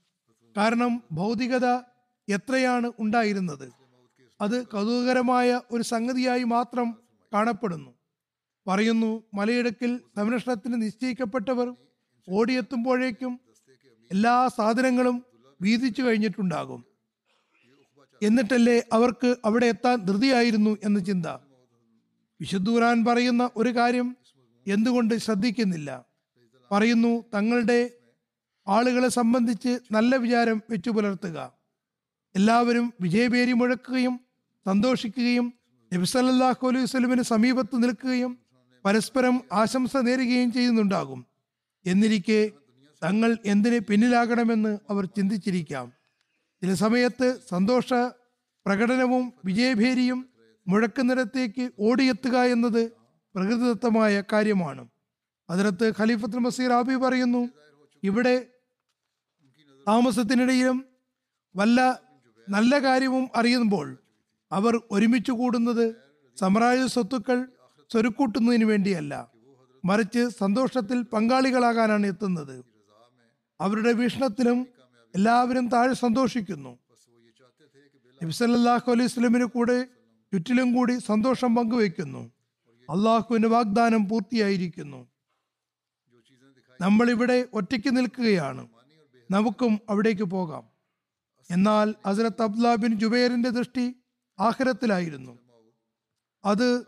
[0.58, 1.66] കാരണം ഭൗതികത
[2.30, 3.74] എത്രയാണ് ഉണ്ടായിരുന്നത്?
[4.42, 6.96] അത് കൗതുകകരമായ ഒരു സംഗതിയായി മാത്രം
[7.34, 7.94] കാണപ്പെടുന്നു.
[8.68, 11.76] പറയുന്നു മലയിടക്കിൽ സംരക്ഷണത്തിന് നിശ്ചയിക്കപ്പെട്ടവർ
[12.30, 13.40] ഓടിയെത്തുമ്പോഴേക്കും
[14.12, 15.26] എല്ലാ സാധനങ്ങളും
[15.62, 16.93] വീതിച്ചു കഴിഞ്ഞിട്ടുണ്ടാകും.
[18.24, 21.26] എന്നിട്ടല്ലേ അവർക്ക് അവിടെ എത്താൻ ധൃതിയായിരുന്നു എന്ന ചിന്ത.
[22.42, 24.18] വിശുദ്ധൂരാൻ പറയുന്ന ഒരു കാര്യം
[24.68, 26.06] എന്തുകൊണ്ട് ശ്രദ്ധിക്കുന്നില്ല?
[26.72, 27.90] പറയുന്നു തങ്ങളുടെ
[28.68, 31.54] ആളുകളെ സംബന്ധിച്ച് നല്ല വിചാരം വെച്ചു പുലർത്തുക.
[32.36, 34.20] എല്ലാവരും വിജയപേരി മുഴക്കുകയും
[34.66, 35.54] സന്തോഷിക്കുകയും
[35.94, 38.38] നബിസല്ലാഹു അലൈഹി വസ്ലമിന് സമീപത്ത് നിൽക്കുകയും
[38.86, 41.26] പരസ്പരം ആശംസ നേരുകയും ചെയ്യുന്നുണ്ടാകും.
[41.86, 42.52] എന്നിരിക്കെ
[43.04, 46.03] തങ്ങൾ എന്തിന് പിന്നിലാകണമെന്ന് അവർ ചിന്തിച്ചിരിക്കാം.
[46.64, 47.88] ചില സമയത്ത് സന്തോഷ
[48.66, 50.30] പ്രകടനവും വിജയഭേരിയും
[50.68, 52.92] മുഴക്കുന്നിടത്തേക്ക് ഓടിയെത്തുക എന്നത്
[53.36, 54.84] പ്രകൃതിദത്തമായ കാര്യമാണ്.
[55.50, 57.50] അതിനകത്ത് ഖലീഫത്തുൽ മസീർ ആബി പറയുന്നു
[58.04, 58.36] ഇവിടെ
[59.88, 60.86] താമസത്തിനിടയിലും
[61.56, 61.80] വല്ല
[62.50, 63.98] നല്ല കാര്യവും അറിയുമ്പോൾ
[64.52, 65.86] അവർ ഒരുമിച്ച് കൂടുന്നത്
[66.38, 67.48] സമരായ സ്വത്തുക്കൾ
[67.92, 69.28] സ്വരുക്കൂട്ടുന്നതിന് വേണ്ടിയല്ല
[69.86, 72.56] മറിച്ച് സന്തോഷത്തിൽ പങ്കാളികളാകാനാണ് എത്തുന്നത്.
[73.62, 74.60] അവരുടെ വീക്ഷണത്തിലും
[75.16, 76.80] എല്ലാവരും താഴെ സന്തോഷിക്കുന്നു.
[78.24, 79.84] നബിസല്ലാഹു അലൈഹി സ്വലമിന് കൂടെ
[80.34, 82.32] ചുറ്റിലും കൂടി സന്തോഷം പങ്കുവയ്ക്കുന്നു.
[82.90, 85.08] അള്ളാഹുവിന്റെ വാഗ്ദാനം പൂർത്തിയായിരിക്കുന്നു.
[86.82, 88.68] നമ്മൾ ഇവിടെ ഒറ്റയ്ക്ക് നിൽക്കുകയാണ്.
[89.32, 90.64] നമുക്കും അവിടേക്ക് പോകാം.
[91.52, 93.96] എന്നാൽ ഹസരത്ത് അബ്ദുല്ലാ ബിൻ ജുബൈറിന്റെ ദൃഷ്ടി
[94.40, 95.40] ആഹ്രത്തിലായിരുന്നു
[96.46, 96.86] അത്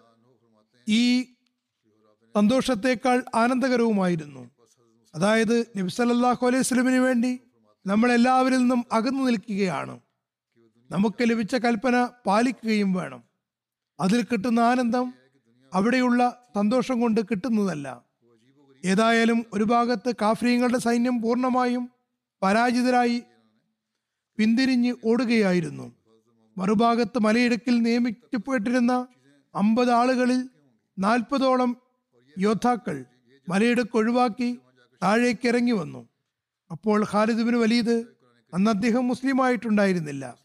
[0.88, 1.24] ഈ
[2.36, 4.50] സന്തോഷത്തേക്കാൾ ആനന്ദകരവുമായിരുന്നു.
[5.15, 7.39] അതായത് നബി സല്ലല്ലാഹു അലൈഹി സ്വലമിന് വേണ്ടി
[7.86, 10.00] നമ്മൾ എല്ലാവരിൽ നിന്നും അകന്നു നിൽക്കുകയാണ്.
[10.92, 13.24] നമുക്ക് ലഭിച്ച കൽപ്പന പാലിക്കുകയും വേണം.
[14.00, 15.13] അതിൽ കിട്ടുന്ന ആനന്ദം
[15.74, 18.01] അവിടെയുള്ള സന്തോഷം കൊണ്ട് കിട്ടുന്നതല്ല.
[18.86, 21.89] ഏതായാലും ഒരു ഭാഗത്ത് കാഫ്രീങ്ങളുടെ സൈന്യം പൂർണമായും
[22.44, 23.24] പരാജിതരായി
[24.38, 25.96] പിന്തിരിഞ്ഞ് ഓടുകയായിരുന്നു.
[26.58, 29.08] മറുഭാഗത്ത് മലയിടുക്കിൽ നിയമിക്കപ്പെട്ടിരുന്ന
[29.56, 30.50] അമ്പത് ആളുകളിൽ
[31.00, 31.77] നാൽപ്പതോളം
[32.38, 33.06] യോദ്ധാക്കൾ
[33.50, 34.60] മലയിടുക്ക് ഒഴിവാക്കി
[35.04, 36.14] താഴേക്ക് ഇറങ്ങി വന്നു.
[36.72, 38.05] അപ്പോൾ ഖാലിദ് ബിൻ വലീദ്
[38.53, 40.38] അന്ന് അദ്ദേഹം മുസ്ലിം ആയിട്ടുണ്ടായിരുന്നില്ല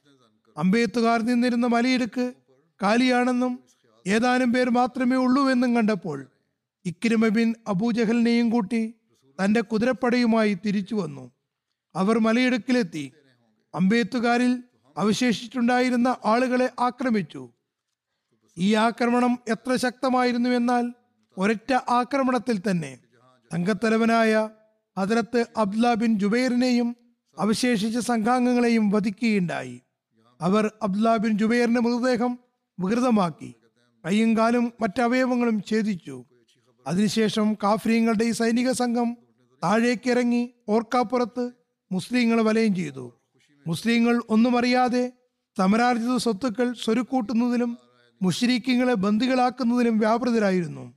[0.56, 2.32] അമ്പെയ്ത്തുകാർ നിന്നിരുന്ന മലയിടുക്ക്
[2.82, 3.52] കാലിയാണെന്നും
[4.06, 6.26] ഏതാനും പേർ മാത്രമേ ഉള്ളൂ എന്നും കണ്ടപ്പോൾ
[6.84, 8.94] ഇക്രിമ ബിൻ അബൂജഹലിനെയും കൂട്ടി
[9.38, 11.30] തന്റെ കുതിരപ്പടയുമായി തിരിച്ചു വന്നു.
[11.94, 13.12] അവർ മലയിടുക്കിലെത്തി
[13.74, 14.64] അമ്പെയ്ത്തുകാരിൽ
[14.96, 17.50] അവശേഷിച്ചിട്ടുണ്ടായിരുന്ന ആളുകളെ ആക്രമിച്ചു.
[18.58, 20.92] ഈ ആക്രമണം എത്ര ശക്തമായിരുന്നു എന്നാൽ
[21.38, 22.98] ഒരൊറ്റ ആക്രമണത്തിൽ തന്നെ.
[23.52, 24.48] സംഘത്തലവനായ
[24.98, 26.96] ഹജറത്ത് അബ്ദുല്ല ബിൻ ജുബൈറിനെയും
[27.38, 29.80] അവശേഷിച്ച സംഘാംഗങ്ങളെയും വധിക്കുകയുണ്ടായി.
[30.40, 32.38] അവർ അബ്ദുല്ല ബിൻ ജുബൈറിന്റെ മൃതദേഹം
[32.80, 33.54] വികൃതമാക്കി.
[34.06, 36.24] കൈയും കാലും മറ്റവയവങ്ങളും ഛേദിച്ചു.
[36.86, 39.16] അതിനുശേഷം കാഫ്രീങ്ങളുടെ ഈ സൈനിക സംഘം
[39.64, 41.50] താഴേക്കിറങ്ങി ഓർക്കാപ്പുറത്ത്
[41.92, 43.12] മുസ്ലിങ്ങളെ വലയം ചെയ്തു.
[43.66, 45.12] മുസ്ലിങ്ങൾ ഒന്നും അറിയാതെ
[45.58, 47.78] സമരാർജിത സ്വത്തുക്കൾ സ്വരുക്കൂട്ടുന്നതിലും
[48.22, 50.94] മുഷരീക്കിങ്ങളെ ബന്ദികളാക്കുന്നതിലും വ്യാപൃതരായിരുന്നു.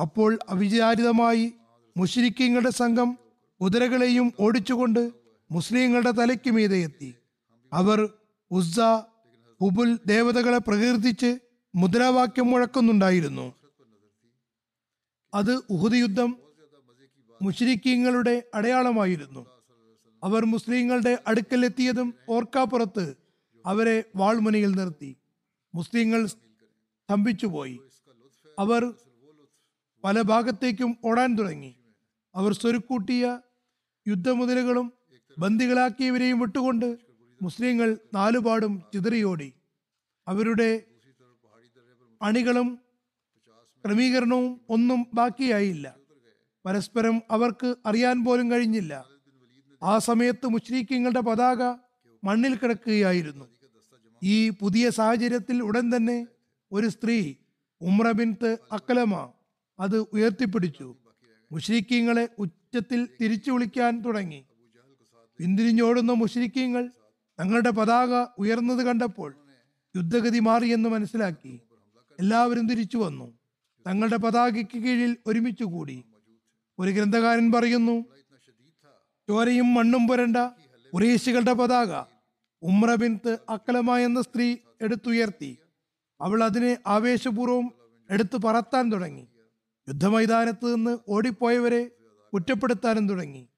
[0.00, 1.52] അപ്പോൾ അവിചാരിതമായി
[1.96, 3.18] മുഷരിക്കങ്ങളുടെ സംഘം
[3.62, 5.12] കുതിരകളെയും ഓടിച്ചുകൊണ്ട്
[5.50, 7.14] മുസ്ലിങ്ങളുടെ തലയ്ക്ക് മീതെ എത്തി.
[7.72, 8.08] അവർ
[8.50, 8.80] ഉസ്സ
[9.60, 11.38] ഹുബുൽ ദേവതകളെ പ്രകീർത്തിച്ച്
[11.74, 13.54] മുദ്രാവാക്യം മുഴക്കുന്നുണ്ടായിരുന്നു.
[15.34, 16.36] അത് ഉഹുദ് യുദ്ധം
[17.42, 19.46] മുഷരിക്കീങ്ങളുടെ അടയാളമായിരുന്നു.
[20.24, 23.16] അവർ മുസ്ലിങ്ങളുടെ അടുക്കലെത്തിയതും ഓർക്കാപ്പുറത്ത്
[23.66, 25.16] അവരെ വാൾമുനയിൽ നിർത്തി.
[25.74, 27.80] മുസ്ലിങ്ങൾ സ്തംഭിച്ചുപോയി.
[28.58, 28.94] അവർ
[30.04, 31.76] പല ഭാഗത്തേക്കും ഓടാൻ തുടങ്ങി.
[32.34, 33.38] അവർ സ്വരുക്കൂട്ടിയ
[34.08, 34.92] യുദ്ധമുതലുകളും
[35.38, 36.98] ബന്ദികളാക്കിയവരെയും വിട്ടുകൊണ്ട്
[37.42, 39.52] മുസ്ലിങ്ങൾ നാലുപാടും ചിതറിയോടി.
[40.28, 40.82] അവരുടെ
[42.22, 42.78] അണികളും
[43.86, 45.96] ക്രമീകരണവും ഒന്നും ബാക്കിയായില്ല.
[46.66, 49.06] പരസ്പരം അവർക്ക് അറിയാൻ പോലും കഴിഞ്ഞില്ല.
[49.82, 51.62] ആ സമയത്ത് മുസ്ലിക്കങ്ങളുടെ പതാക
[52.24, 53.44] മണ്ണിൽ കിടക്കുകയായിരുന്നു.
[54.22, 56.26] ഈ പുതിയ സാഹചര്യത്തിൽ ഉടൻ തന്നെ
[56.72, 57.34] ഒരു സ്ത്രീ
[57.80, 58.08] ഉമ്ര
[58.72, 59.32] അക്കലമ
[59.80, 60.96] അത് ഉയർത്തിപ്പിടിച്ചു.
[61.52, 64.44] മുഷ്രിക്കീങ്ങളെ ഉച്ചത്തിൽ തിരിച്ചു വിളിക്കാൻ തുടങ്ങി.
[65.38, 66.90] പിന്തിരിഞ്ഞോടുന്ന മുഷരിക്കീങ്ങൾ
[67.40, 69.34] തങ്ങളുടെ പതാക ഉയർന്നത് കണ്ടപ്പോൾ
[69.96, 71.60] യുദ്ധഗതി മാറിയെന്ന് മനസ്സിലാക്കി.
[72.20, 73.38] എല്ലാവരും തിരിച്ചു വന്നു.
[73.86, 76.04] തങ്ങളുടെ പതാകയ്ക്ക് കീഴിൽ ഒരുമിച്ചു കൂടി.
[76.78, 78.04] ഒരു ഗ്രന്ഥകാരൻ പറയുന്നു
[79.28, 80.36] ചോരയും മണ്ണും പുരണ്ട
[80.94, 82.04] കുറേശികളുടെ പതാക
[82.62, 85.58] ഉമ്ര ബിൻത്ത് അക്കലമ എന്ന സ്ത്രീ എടുത്തുയർത്തി.
[86.20, 87.72] അവൾ അതിനെ ആവേശപൂർവം
[88.10, 89.26] എടുത്തു പറത്താൻ തുടങ്ങി.
[89.90, 91.90] യുദ്ധമൈതാനത്ത് നിന്ന് ഓടിപ്പോയവരെ
[92.32, 93.48] കുറ്റപ്പെടുത്താനും തുടങ്ങി.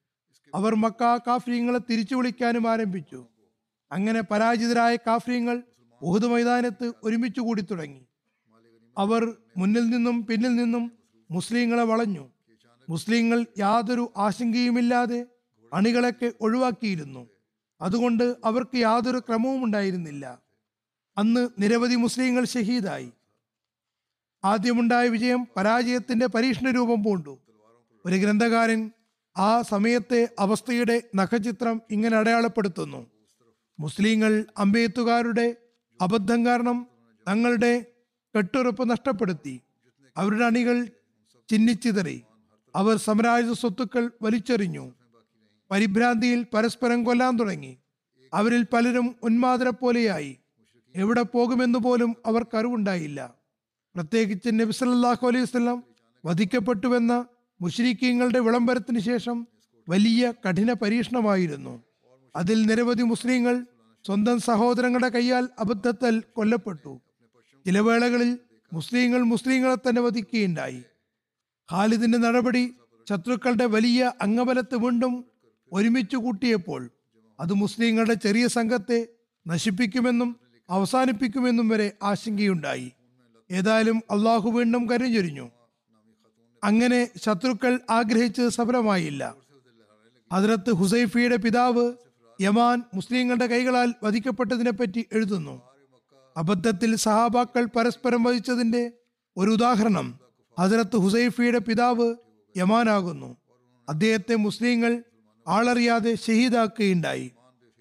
[0.55, 3.27] അവർ മക്ക കാഫ്രീങ്ങളെ തിരിച്ചു വിളിക്കാനും ആരംഭിച്ചു.
[3.91, 5.63] അങ്ങനെ പരാജിതരായ കാഫ്രീങ്ങൾ
[6.01, 8.05] ഉഹുദ് മൈതാനത്ത് ഒരുമിച്ച് കൂടി തുടങ്ങി.
[8.97, 10.91] അവർ മുന്നിൽ നിന്നും പിന്നിൽ നിന്നും
[11.31, 12.31] മുസ്ലിങ്ങളെ വളഞ്ഞു.
[12.89, 15.25] മുസ്ലിങ്ങൾ യാതൊരു ആശങ്കയുമില്ലാതെ
[15.73, 17.29] അണികളൊക്കെ ഒഴിവാക്കിയിരുന്നു.
[17.81, 20.41] അതുകൊണ്ട് അവർക്ക് യാതൊരു ക്രമവും ഉണ്ടായിരുന്നില്ല
[21.17, 23.11] അന്ന് നിരവധി മുസ്ലിങ്ങൾ ഷഹീദായി.
[24.45, 27.39] ആദ്യമുണ്ടായ വിജയം പരാജയത്തിന്റെ പരീക്ഷണ രൂപം പൂണ്ടു.
[28.05, 28.91] ഒരു ഗ്രന്ഥകാരൻ
[29.37, 33.07] ആ സമയത്തെ അവസ്ഥയുടെ നഖചിത്രം ഇങ്ങനെ അടയാളപ്പെടുത്തുന്നു.
[33.79, 35.55] മുസ്ലിങ്ങൾ അമ്പെയ്ത്തുകാരുടെ
[36.01, 36.87] അബദ്ധം കാരണം
[37.29, 37.85] തങ്ങളുടെ
[38.37, 39.61] കെട്ടുറപ്പ് നഷ്ടപ്പെടുത്തി.
[40.17, 40.85] അവരുടെ അണികൾ
[41.49, 42.23] ചിന്നിച്ചിതറി.
[42.75, 44.93] അവർ സാമ്രാജ്യ സ്വത്തുക്കൾ വലിച്ചെറിഞ്ഞു.
[45.71, 47.77] പരിഭ്രാന്തിയിൽ പരസ്പരം കൊല്ലാൻ തുടങ്ങി.
[48.33, 50.37] അവരിൽ പലരും ഉന്മാദരെ പോലെയായി
[50.95, 53.42] എവിടെ പോകുമെന്ന് പോലും അവർക്ക് അറിവുണ്ടായില്ല.
[53.95, 55.83] പ്രത്യേകിച്ച് നബി സല്ലാഹു അലൈഹി വസല്ലം
[56.25, 57.25] വധിക്കപ്പെട്ടുവെന്ന
[57.61, 59.47] മുഷ്രിക്കീങ്ങളുടെ വിളംബരത്തിന് ശേഷം
[59.89, 61.83] വലിയ കഠിന പരീക്ഷണമായിരുന്നു.
[62.35, 63.65] അതിൽ നിരവധി മുസ്ലിങ്ങൾ
[64.05, 67.01] സ്വന്തം സഹോദരങ്ങളുടെ കൈയാൽ അബദ്ധത്താൽ കൊല്ലപ്പെട്ടു.
[67.65, 68.39] ചില വേളകളിൽ
[68.73, 70.81] മുസ്ലിങ്ങൾ മുസ്ലിങ്ങളെ തന്നെ വധിക്കുകയുണ്ടായി.
[71.71, 72.73] ഖാലിദിന്റെ നടപടി
[73.09, 75.13] ശത്രുക്കളുടെ വലിയ അംഗബലത്തെ വീണ്ടും
[75.71, 76.81] ഒരുമിച്ച് കൂട്ടിയപ്പോൾ
[77.39, 79.07] അത് മുസ്ലിങ്ങളുടെ ചെറിയ സംഘത്തെ
[79.47, 80.29] നശിപ്പിക്കുമെന്നും
[80.69, 82.91] അവസാനിപ്പിക്കുമെന്നും വരെ ആശങ്കയുണ്ടായി.
[83.51, 85.51] ഏതായാലും അള്ളാഹു വീണ്ടും കരുചൊരിഞ്ഞു.
[86.63, 89.35] അങ്ങനെ ശത്രുക്കൾ ആഗ്രഹിച്ച് സഫലമായില്ല.
[90.33, 91.93] ഹദ്രത്ത് ഹുസൈഫിയുടെ പിതാവ്
[92.41, 95.61] യമാൻ മുസ്ലിങ്ങളുടെ കൈകളാൽ വധിക്കപ്പെട്ടതിനെ പറ്റി എഴുതുന്നു.
[96.37, 98.91] അബദ്ധത്തിൽ സഹാബാക്കൾ പരസ്പരം വധിച്ചതിന്റെ
[99.37, 100.19] ഒരു ഉദാഹരണം
[100.59, 102.15] ഹജറത്ത് ഹുസൈഫിയുടെ പിതാവ്
[102.57, 103.37] യമാനാകുന്നു.
[103.89, 105.03] അദ്ദേഹത്തെ മുസ്ലിങ്ങൾ
[105.47, 107.31] ആളറിയാതെ ഷഹീദാക്കുകയുണ്ടായി.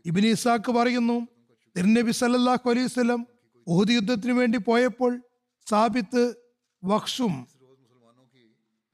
[0.06, 1.28] ഇബിൻ ഇസാക്ക് പറയുന്നു
[1.76, 3.24] തിരുനബി സല്ലല്ലാഹു അലൈഹി
[3.66, 5.22] ഉഹുദ് യുദ്ധത്തിനു വേണ്ടി പോയപ്പോൾ
[5.66, 6.34] സാബിത്ത്
[6.84, 7.48] വഖ്ഷും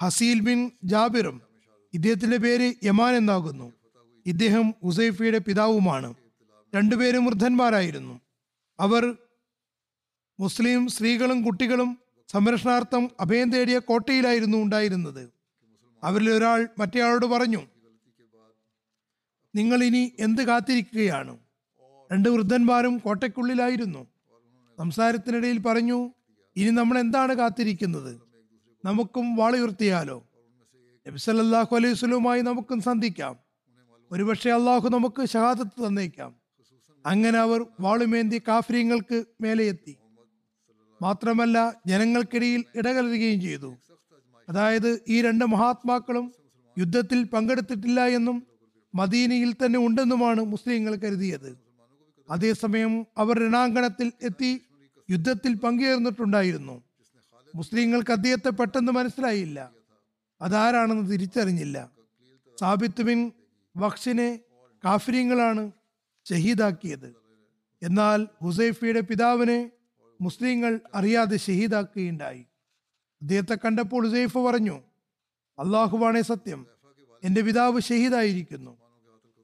[0.03, 1.43] ഹസീൽ ബിൻ ജാബിറും
[1.95, 3.73] ഇദ്ദേഹത്തിന്റെ പേര് യമാൻ എന്നാകുന്നു.
[4.27, 6.15] ഇദ്ദേഹം ഉസൈഫിയുടെ പിതാവുമാണ്.
[6.75, 8.21] രണ്ടുപേരും വൃദ്ധന്മാരായിരുന്നു.
[8.81, 9.17] അവർ
[10.41, 15.31] മുസ്ലിം സ്ത്രീകളും കുട്ടികളും സംരക്ഷണാർത്ഥം അഭയം തേടിയ കോട്ടയിലായിരുന്നു ഉണ്ടായിരുന്നത്.
[16.03, 17.67] അവരിൽ ഒരാൾ മറ്റേയാളോട് പറഞ്ഞു
[19.55, 21.39] നിങ്ങൾ ഇനി എന്ത് കാത്തിരിക്കുകയാണ്?
[22.13, 24.07] രണ്ട് വൃദ്ധന്മാരും കോട്ടയ്ക്കുള്ളിലായിരുന്നു.
[24.79, 26.11] സംസാരത്തിനിടയിൽ പറഞ്ഞു
[26.59, 28.21] ഇനി നമ്മൾ എന്താണ് കാത്തിരിക്കുന്നത്?
[28.85, 30.29] നമുക്കും വാളുയർത്തിയാലോ?
[31.09, 33.37] നബി സല്ലല്ലാഹു അലൈഹി സ്വലുമായി നമുക്കും സന്ധിക്കാം.
[34.13, 36.35] ഒരുപക്ഷെ അള്ളാഹു നമുക്ക് ഷഹാദത്ത് തന്നേക്കാം.
[37.07, 39.97] അങ്ങനെ അവർ വാളുമേന്തി കാഫര്യങ്ങൾക്ക് മേലെയെത്തി.
[41.03, 43.77] മാത്രമല്ല ജനങ്ങൾക്കിടയിൽ ഇടകലരുകയും ചെയ്തു.
[44.49, 46.33] അതായത് ഈ രണ്ട് മഹാത്മാക്കളും
[46.79, 48.47] യുദ്ധത്തിൽ പങ്കെടുത്തിട്ടില്ല എന്നും
[48.95, 51.59] മദീനയിൽ തന്നെ ഉണ്ടെന്നുമാണ് മുസ്ലിങ്ങൾ കരുതിയത്.
[52.31, 54.61] അതേസമയം അവർ രണാങ്കണത്തിൽ എത്തി
[55.11, 56.83] യുദ്ധത്തിൽ പങ്കുചേർന്നിട്ടുണ്ടായിരുന്നു
[57.55, 59.71] മുസ്ലിങ്ങൾക്ക് അദ്ദേഹത്തെ പെട്ടെന്ന് മനസ്സിലായില്ല.
[60.41, 61.91] അതാരാണെന്ന് തിരിച്ചറിഞ്ഞില്ല.
[62.61, 63.33] സാബിത്ത് ബിൻ
[63.77, 64.41] വക്ഷിനെ
[64.85, 65.73] കാഫര്യങ്ങളാണ്
[66.31, 67.17] ഷഹീദാക്കിയത്.
[67.83, 69.71] എന്നാൽ ഹുസൈഫിയുടെ പിതാവിനെ
[70.21, 72.47] മുസ്ലിങ്ങൾ അറിയാതെ ഷഹീദാക്കുകയുണ്ടായി.
[73.23, 74.83] അദ്ദേഹത്തെ കണ്ടപ്പോൾ ഹുസൈഫ് പറഞ്ഞു
[75.59, 76.67] അള്ളാഹുവാണേ സത്യം
[77.25, 78.79] എന്റെ പിതാവ് ഷഹീദായിരിക്കുന്നു.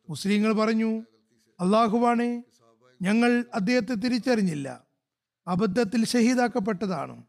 [0.09, 1.03] മുസ്ലിങ്ങൾ പറഞ്ഞു
[1.61, 2.43] അള്ളാഹുവാണേ
[3.03, 4.84] ഞങ്ങൾ അദ്ദേഹത്തെ തിരിച്ചറിഞ്ഞില്ല.
[5.47, 7.23] അബദ്ധത്തിൽ ഷഹീദാക്കപ്പെട്ടതാണ്.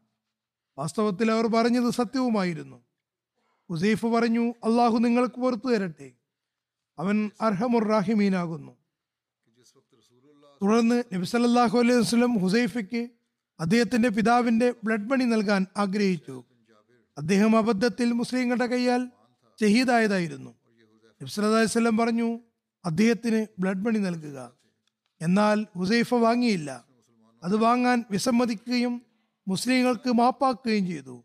[0.78, 2.84] വാസ്തവത്തിൽ അവർ പറഞ്ഞത് സത്യവുമായിരുന്നു.
[3.70, 6.12] ഹുസൈഫ് പറഞ്ഞു അള്ളാഹു നിങ്ങൾക്ക് പുറത്തു തരട്ടെ.
[7.00, 8.72] അവൻ അർഹമുറാഹിമീനാകുന്നു
[10.62, 13.10] തുടർന്ന് നബി സല്ലല്ലാഹു അലൈഹി വസല്ലം ഹുസൈഫയ്ക്ക്
[13.60, 16.44] അദ്ദേഹത്തിന്റെ പിതാവിന്റെ ബ്ലഡ് മണി നൽകാൻ ആഗ്രഹിച്ചു.
[17.18, 19.08] അദ്ദേഹം അബദ്ധത്തിൽ മുസ്ലിങ്ങളുടെ കൈയാൽ
[19.62, 20.50] ഷഹീദായതായിരുന്നു.
[20.50, 22.40] നബി സല്ലല്ലാഹു അലൈഹി വസല്ലം പറഞ്ഞു
[22.86, 24.52] അദ്ദേഹത്തിന് ബ്ലഡ് മണി നൽകുക.
[25.22, 26.95] എന്നാൽ ഹുസൈഫ വാങ്ങിയില്ല.
[27.46, 29.02] അത് വാങ്ങാൻ വിസമ്മതിക്കുകയും
[29.48, 31.24] മുസ്ലിങ്ങൾക്ക് മാപ്പാക്കുകയും ചെയ്തു.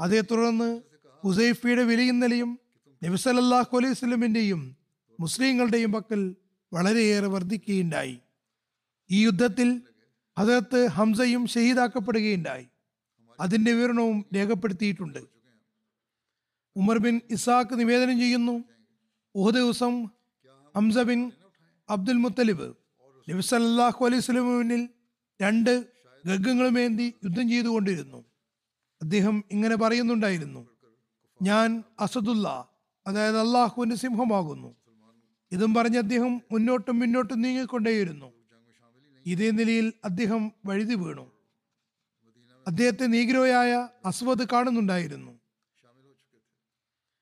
[0.00, 0.82] അതേ തുടർന്ന്
[1.24, 2.58] ഹുസൈഫിയുടെ വിലയിന്നലയും
[3.04, 4.76] നബി സല്ലല്ലാഹു അലൈഹി സ്വലമിന്റെയും
[5.20, 6.36] മുസ്ലിങ്ങളുടെയും പക്കൽ
[6.72, 8.18] വളരെയേറെ വർദ്ധിക്കുകയുണ്ടായി.
[9.10, 9.82] ഈ യുദ്ധത്തിൽ
[10.38, 12.66] ഹജറത്ത് ഹംസയും ഷഹീദാക്കപ്പെടുകയുണ്ടായി.
[13.40, 15.18] അതിന്റെ വിവരണവും രേഖപ്പെടുത്തിയിട്ടുണ്ട്.
[16.76, 18.64] ഉമർ ബിൻ ഇസാഖ് നിവേദനം ചെയ്യുന്നു
[19.36, 20.04] ഒരു ദിവസം
[20.76, 21.32] ഹംസ ബിൻ
[21.90, 22.68] അബ്ദുൽ മുത്തലിബ്
[23.30, 24.88] നബി സല്ലല്ലാഹു അലൈഹി സ്വലമിനിൽ
[25.40, 25.86] രണ്ട്
[26.26, 28.24] ഗർഗങ്ങളുമേന്തി യുദ്ധം ചെയ്തുകൊണ്ടിരുന്നു.
[29.02, 30.68] അദ്ദേഹം ഇങ്ങനെ പറയുന്നുണ്ടായിരുന്നു
[31.42, 32.68] ഞാൻ അസദുല്ല
[33.06, 34.76] അതായത് അള്ളാഹുവിന്റെ സിംഹമാകുന്നു.
[35.52, 38.32] ഇതും പറഞ്ഞ് അദ്ദേഹം മുന്നോട്ടും മുന്നോട്ടും നീങ്ങിക്കൊണ്ടേയിരുന്നു.
[39.26, 41.32] ഇതേ നിലയിൽ അദ്ദേഹം വഴുതി വീണു.
[42.66, 45.40] അദ്ദേഹത്തെ നീഗ്രോയായ അസ്വദ് കാണുന്നുണ്ടായിരുന്നു.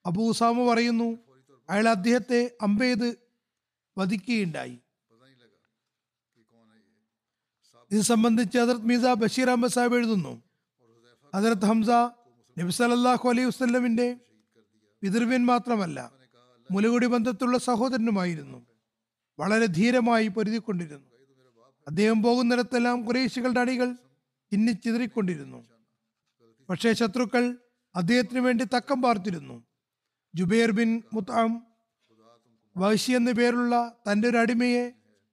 [0.07, 1.19] അബൂ ഉസാമ പറയുന്നു
[1.71, 3.19] അയാൾ അദ്ദേഹത്തെ അമ്പെയ്ത്
[3.99, 4.79] വധിക്കുകയുണ്ടായി.
[7.95, 10.43] ഇത് സംബന്ധിച്ച് ഹജറത് മീസ ബഷീർ അഹമ്മദ് സാഹിബ് എഴുതുന്നു.
[11.35, 11.91] ഹജറത് ഹംസ
[12.59, 14.21] നബി സലല്ലാഹു അലൈഹി വസ്ലമിന്റെ
[15.03, 16.13] പിതൃവ്യൻ മാത്രമല്ല
[16.71, 18.67] മുലകുടി ബന്ധത്തിലുള്ള സഹോദരനുമായിരുന്നു.
[19.39, 21.07] വളരെ ധീരമായി പൊരുതിക്കൊണ്ടിരുന്നു.
[21.89, 23.93] അദ്ദേഹം പോകുന്നിടത്തെല്ലാം കുറേശികളുടെ അണികൾ
[24.53, 25.69] ചിന്നിച്ചിതറിക്കൊണ്ടിരുന്നു
[26.71, 27.59] പക്ഷേ ശത്രുക്കൾ
[27.97, 29.65] അദ്ദേഹത്തിന് വേണ്ടി തക്കം പാർത്തിരുന്നു.
[30.35, 31.67] ജുബൈർ ബിൻ മുത്താം
[32.77, 34.91] വൈശി എന്ന പേരുള്ള തന്റെ ഒരു അടിമയെ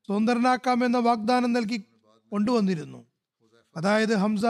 [0.07, 1.83] സ്വതന്ത്രനാക്കാമെന്ന വാഗ്ദാനം നൽകി
[2.31, 3.01] കൊണ്ടുവന്നിരുന്നു.
[3.75, 4.45] അതായത് ഹംസ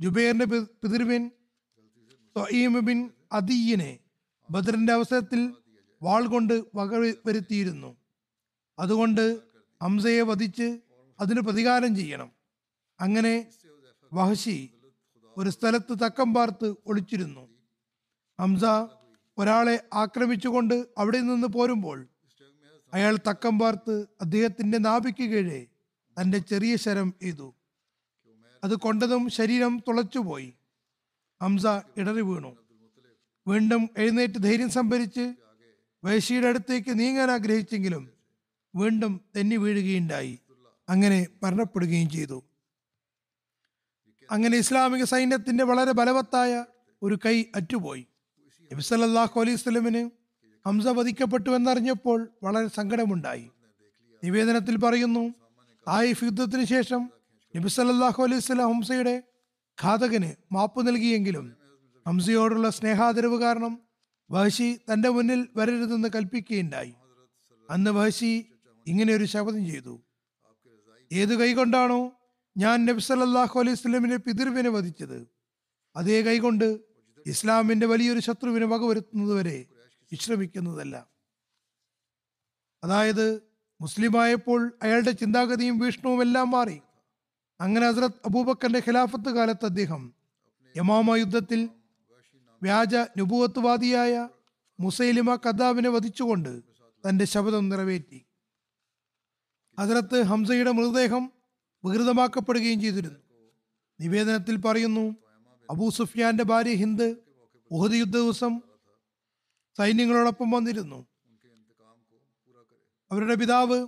[0.00, 0.44] ജുബൈറിന്റെ
[0.82, 1.24] പിതൃവിൻ
[2.88, 3.98] ബിൻ അദീയിനെ
[4.50, 5.40] ബദറിന്റെ അവസരത്തിൽ
[6.02, 6.92] വാൾ കൊണ്ട് വക
[7.26, 7.96] വരുത്തിയിരുന്നു.
[8.78, 9.24] അതുകൊണ്ട്
[9.82, 10.68] ഹംസയെ വധിച്ച്
[11.20, 12.30] അതിന് പ്രതികാരം ചെയ്യണം.
[13.00, 13.34] അങ്ങനെ
[14.12, 14.58] വഹശി
[15.36, 17.42] ഒരു സ്ഥലത്ത് തക്കം പാർത്ത് ഒളിച്ചിരുന്നു.
[18.40, 18.64] ഹംസ
[19.38, 21.98] ഒരാളെ ആക്രമിച്ചുകൊണ്ട് അവിടെ നിന്ന് പോരുമ്പോൾ
[22.92, 25.60] അയാൾ തക്കം പാർത്ത് അദ്ദേഹത്തിന്റെ നാഭിക്ക് കീഴെ
[26.20, 27.54] തന്റെ ചെറിയ ശരം എയ്തു.
[28.64, 30.54] അത് കൊണ്ടതും ശരീരം തുളച്ചുപോയി
[31.42, 32.56] ഹംസ ഇടറി വീണു.
[33.48, 35.34] വീണ്ടും എഴുന്നേറ്റ് ധൈര്യം സംഭരിച്ച്
[36.04, 38.10] വൈശിയുടെ അടുത്തേക്ക് നീങ്ങാൻ ആഗ്രഹിച്ചെങ്കിലും
[38.76, 40.38] വീണ്ടും തെന്നി വീഴുകയുണ്ടായി.
[40.88, 42.44] അങ്ങനെ മരണപ്പെടുകയും ചെയ്തു.
[44.30, 46.64] അങ്ങനെ ഇസ്ലാമിക സൈന്യത്തിന്റെ വളരെ ബലവത്തായ
[47.02, 48.06] ഒരു കൈ അറ്റുപോയി.
[48.72, 50.10] നബി സല്ലല്ലാഹു അലൈഹി സ്വലമിന്
[50.66, 53.50] ഹംസ വധിക്കപ്പെട്ടു എന്നറിഞ്ഞപ്പോൾ വളരെ സങ്കടമുണ്ടായി.
[54.24, 55.34] നിവേദനത്തിൽ പറയുന്നു
[55.88, 57.10] തായിഫ് യുദ്ധത്തിന് ശേഷം
[57.56, 59.22] നബി സല്ലാഹു അലൈഹി ഹംസയുടെ
[59.82, 61.56] ഘാതകന് മാപ്പ് നൽകിയെങ്കിലും
[62.06, 63.78] ഹംസയോടുള്ള സ്നേഹാദരവ് കാരണം
[64.30, 66.94] വഹശി തന്റെ മുന്നിൽ വരരുതെന്ന് കൽപ്പിക്കുകയുണ്ടായി.
[67.70, 68.46] അന്ന് വഹശി
[68.86, 70.02] ഇങ്ങനെ ഒരു ശപഥം ചെയ്തു.
[71.12, 72.12] ഏത് കൈകൊണ്ടാണോ
[72.56, 75.28] ഞാൻ നബി സല്ലാഹു അലൈഹി പിതൃവിനെ വധിച്ചത്.
[75.96, 76.78] അതേ കൈകൊണ്ട്
[77.26, 79.66] ഇസ്ലാമിന്റെ വലിയൊരു ശത്രുവിനെ വകവരുത്തുന്നതുവരെ
[80.12, 81.08] വിശ്രമിക്കുന്നതല്ല.
[82.84, 83.47] അതായത്
[83.80, 86.80] മുസ്ലിമായപ്പോൾ അയാളുടെ ചിന്താഗതിയും വീക്ഷണവും എല്ലാം മാറി.
[87.60, 90.02] അങ്ങനെ ഹസ്രത് അബൂബക്കറിന്റെ ഖിലാഫത്ത് കാലത്ത് അദ്ദേഹം
[90.76, 91.60] യമാമ യുദ്ധത്തിൽ
[92.62, 94.28] വ്യാജ നുപുവത്വവാദിയായ
[94.80, 96.52] മുസൈലിമ കദാബിനെ വധിച്ചുകൊണ്ട്
[97.04, 98.20] തന്റെ ശബ്ദം നിറവേറ്റി.
[99.78, 101.32] ഹസ്രത്ത് ഹംസയുടെ മൃതദേഹം
[101.84, 103.20] വികൃതമാക്കപ്പെടുകയും ചെയ്തിരുന്നു.
[104.00, 105.16] നിവേദനത്തിൽ പറയുന്നു
[105.70, 107.08] അബൂ സുഫിയാന്റെ ഭാര്യ ഹിന്ദ്
[107.70, 108.52] ഉഹദ് യുദ്ധ ദിവസം
[109.78, 111.06] സൈന്യങ്ങളോടൊപ്പം വന്നിരുന്നു.
[113.12, 113.86] അവരുടെ പിതാവ്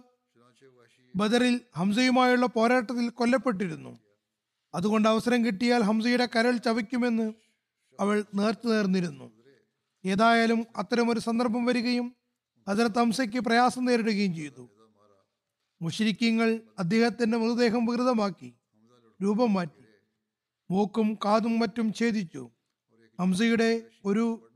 [1.16, 3.98] ബദറിൽ ഹംസയുമായുള്ള പോരാട്ടത്തിൽ കൊല്ലപ്പെട്ടിരുന്നു.
[4.74, 7.32] അതുകൊണ്ട് അവസരം കിട്ടിയാൽ ഹംസയുടെ കരൾ ചവയ്ക്കുമെന്ന്
[8.00, 9.32] അവൾ നേർത്തു നേർന്നിരുന്നു.
[10.04, 12.16] ഏതായാലും അത്തരമൊരു സന്ദർഭം വരികയും
[12.68, 14.70] ഹസരത്ത് തംസയ്ക്ക് പ്രയാസം നേരിടുകയും ചെയ്തു.
[15.82, 18.54] മുഷരിക്കീങ്ങൾ അദ്ദേഹത്തിന്റെ മൃതദേഹം വികൃതമാക്കി
[19.22, 19.84] രൂപം മാറ്റി
[20.70, 22.50] മൂക്കും കാതും മറ്റും ഛേദിച്ചു.
[23.20, 24.50] ഹംസയുടെ ഒരു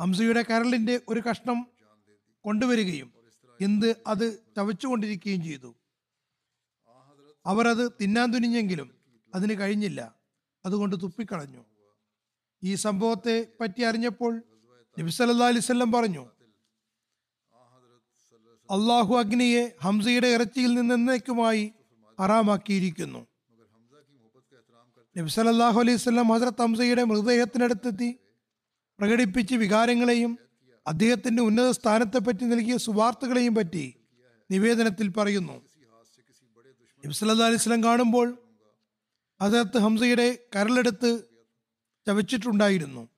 [0.00, 1.66] ഹംസയുടെ കരളിന്റെ ഒരു കഷ്ണം
[2.44, 3.12] കൊണ്ടുവരികയും
[3.60, 5.76] എന്ത് അത് ചവച്ചുകൊണ്ടിരിക്കുകയും ചെയ്തു.
[7.46, 8.90] അവർ അത് തിന്നാൻ തുനിഞ്ഞെങ്കിലും
[9.34, 10.14] അതിന് കഴിഞ്ഞില്ല.
[10.66, 11.64] അതുകൊണ്ട് തുപ്പിക്കളഞ്ഞു.
[12.64, 14.42] ഈ സംഭവത്തെ പറ്റി അറിഞ്ഞപ്പോൾ
[14.98, 15.10] നബി
[15.58, 16.26] വസല്ലം പറഞ്ഞു
[18.70, 21.72] അള്ളാഹു അഗ്നിയെ ഹംസയുടെ ഇറച്ചിയിൽ നിന്ന് എന്നേക്കുമായി
[22.20, 23.26] ഹറാമാക്കിയിരിക്കുന്നു.
[25.16, 28.18] നബി സല്ലല്ലാഹു അലൈഹി വസല്ലം ഹസ്രത്ത് ഹംസയുടെ മൃതദേഹത്തിനടുത്തെത്തി
[28.98, 30.38] പ്രകടിപ്പിച്ച് വികാരങ്ങളെയും
[30.90, 33.94] അദ്ദേഹത്തിന്റെ ഉന്നത സ്ഥാനത്തെപ്പറ്റി നൽകിയ സുവാർത്തകളെയും പറ്റി
[34.50, 35.56] നിവേദനത്തിൽ പറയുന്നു.
[37.04, 38.28] നബി അലിസ്ലം കാണുമ്പോൾ
[39.40, 41.10] അദ്ദേഹത്ത് ഹംസയുടെ കരളെടുത്ത്
[42.06, 43.08] ചവച്ചിട്ടുണ്ടായിരുന്നു.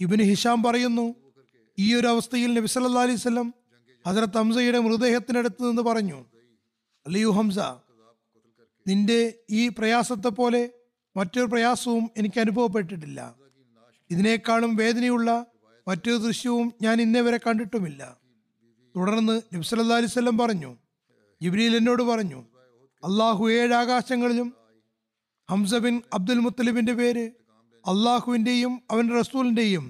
[0.00, 1.06] ഇബിന് ഹിഷാം പറയുന്നു
[1.78, 3.20] ഈ ഒരു അവസ്ഥയിൽ നബി സല്ലല്ലാഹു അലൈഹി
[4.06, 6.18] ഹസരത്ത് ഹംസയുടെ മൃതദേഹത്തിനടുത്ത് നിന്ന് പറഞ്ഞു
[7.06, 7.58] അല്ലയോ ഹംസ
[8.86, 10.62] നിന്റെ ഈ പ്രയാസത്തെ പോലെ
[11.16, 13.20] മറ്റൊരു പ്രയാസവും എനിക്ക് അനുഭവപ്പെട്ടിട്ടില്ല.
[14.10, 15.46] ഇതിനേക്കാളും വേദനയുള്ള
[15.88, 18.02] മറ്റൊരു ദൃശ്യവും ഞാൻ ഇന്നേ വരെ കണ്ടിട്ടുമില്ല.
[18.94, 20.70] തുടർന്ന് നബി സല്ലല്ലാഹു അലൈഹി വസല്ലം പറഞ്ഞു
[21.40, 22.40] ജിബ്രീൽ എന്നോട് പറഞ്ഞു
[23.02, 24.48] അള്ളാഹു ഏഴ് ആകാശങ്ങളിലും
[25.48, 27.24] ഹംസ ബിൻ അബ്ദുൽ മുത്തലിബിന്റെ പേര്
[27.84, 29.84] അള്ളാഹുവിന്റെയും അവന്റെ റസൂലിന്റെയും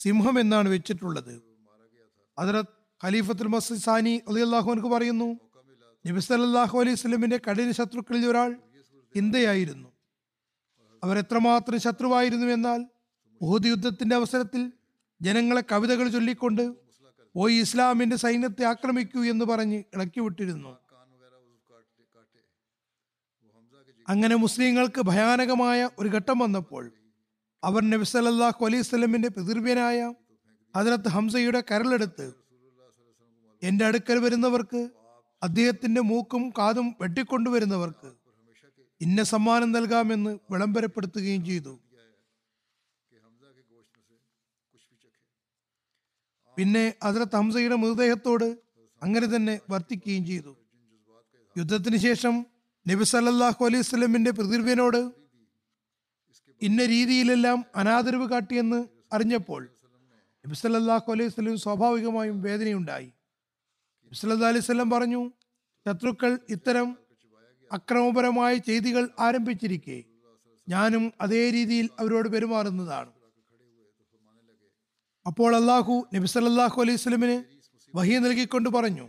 [0.00, 1.34] സിംഹം എന്നാണ് വെച്ചിട്ടുള്ളത്.
[2.38, 5.28] ഹജറത്ത് ഖലീഫത്തുൽ മസീദ് സാനി അലി അള്ളാഹുനക്ക് പറയുന്നു
[6.04, 8.50] നബി സല്ലല്ലാഹു അലൈഹി സ്വലമിന്റെ കഠിന ശത്രുക്കളിൽ ഒരാൾ
[9.14, 9.88] ഹിന്ദയായിരുന്നു
[11.02, 12.80] അവർ എത്രമാത്രം ശത്രുവായിരുന്നു എന്നാൽ
[13.40, 14.62] ഉഹുദ് യുദ്ധത്തിന്റെ അവസരത്തിൽ
[15.20, 16.64] ജനങ്ങളെ കവിതകൾ ചൊല്ലിക്കൊണ്ട്
[17.34, 20.70] പോയി ഇസ്ലാമിന്റെ സൈന്യത്തെ ആക്രമിക്കൂ എന്ന് പറഞ്ഞ് ഇളക്കി വിട്ടിരുന്നു.
[24.08, 26.84] അങ്ങനെ മുസ്ലിങ്ങൾക്ക് ഭയാനകമായ ഒരു ഘട്ടം വന്നപ്പോൾ
[27.62, 30.00] അവർ നബി സല്ലല്ലാഹു അലൈഹി വസല്ലമിന്റെ പിതൃവ്യനായ
[30.74, 32.26] ഹജറത്ത് ഹംസയുടെ കരളെടുത്ത്
[33.62, 34.80] എന്റെ അടുക്കൽ വരുന്നവർക്ക്
[35.42, 38.10] അദ്ദേഹത്തിന്റെ മൂക്കും കാതും വെട്ടിക്കൊണ്ടുവരുന്നവർക്ക്
[39.00, 41.72] ഇന്ന സമ്മാനം നൽകാമെന്ന് വിളംബരപ്പെടുത്തുകയും ചെയ്തു.
[46.56, 48.48] പിന്നെ ഹസരത്ത് ഹംസയുടെ മൃതദേഹത്തോട്
[49.02, 50.52] അങ്ങനെ തന്നെ വർത്തിക്കുകയും ചെയ്തു.
[51.56, 52.34] യുദ്ധത്തിന് ശേഷം
[52.86, 55.00] നബി സല്ലാഹു അലൈഹി സ്വലമിന്റെ പ്രതിർവിനോട്
[56.60, 58.80] ഇന്ന രീതിയിലെല്ലാം അനാദരവ് കാട്ടിയെന്ന്
[59.14, 59.62] അറിഞ്ഞപ്പോൾ
[60.44, 63.08] നബി സല്ലല്ലാഹു അലൈഹി സ്വലം സ്വാഭാവികമായും വേദനയുണ്ടായി.
[64.04, 65.22] നബി സല്ലല്ലാഹു അലൈഹി വസല്ലം പറഞ്ഞു
[65.86, 66.88] ശത്രുക്കൾ ഇത്തരം
[67.70, 69.98] അക്രമപരമായ ചെയ്തികൾ ആരംഭിച്ചിരിക്കെ
[70.68, 73.10] ഞാനും അതേ രീതിയിൽ അവരോട് പെരുമാറുന്നതാണ്.
[75.26, 77.36] അപ്പോൾ അള്ളാഹു നബി സല്ലല്ലാഹു അലൈഹി സ്വലമിന്
[77.94, 79.06] വഹി നൽകിക്കൊണ്ട് പറഞ്ഞു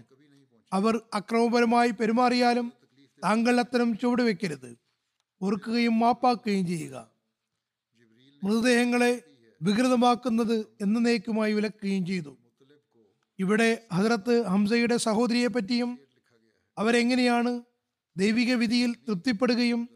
[0.72, 2.72] അവർ അക്രമപരമായി പെരുമാറിയാലും
[3.24, 4.72] താങ്കൾ അത്തരം ചുവട് വെക്കരുത്
[5.42, 6.96] ഓർക്കുകയും മാപ്പാക്കുകയും ചെയ്യുക.
[8.44, 9.22] മൃതദേഹങ്ങളെ
[9.62, 12.38] വികൃതമാക്കുന്നത് എന്ന എന്നേക്കുമായി വിലക്കുകയും ചെയ്തു.
[13.40, 16.00] ഇവിടെ ഹജറത്ത് ഹംസയുടെ സഹോദരിയെ പറ്റിയും
[16.78, 17.62] അവരെങ്ങനെയാണ്
[18.16, 19.90] ദൈവിക വിധിയിൽ തൃപ്തിപ്പെടുകയും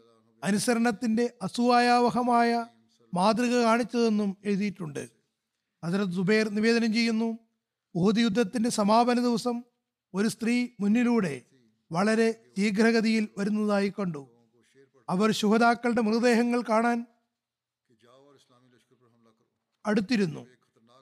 [0.44, 2.66] അനുസരണത്തിന്റെ അസൂയാവഹമായ
[3.14, 5.21] മാതൃക കാണിച്ചതെന്നും എഴുതിയിട്ടുണ്ട്.
[5.84, 7.38] ഹസ്രത്ത് സുബൈർ നിവേദനം ചെയ്യുന്നു.
[7.96, 9.62] ഊഹദ് യുദ്ധത്തിന്റെ സമാപന ദിവസം
[10.14, 11.42] ഒരു സ്ത്രീ മുന്നിലൂടെ
[11.92, 14.28] വളരെ ശീഘ്രഗതിയിൽ വരുന്നതായി കണ്ടു.
[15.08, 17.06] അവർ ശുഹതാക്കളുടെ മൃതദേഹങ്ങൾ കാണാൻ
[19.86, 20.46] അടുത്തിരുന്നു.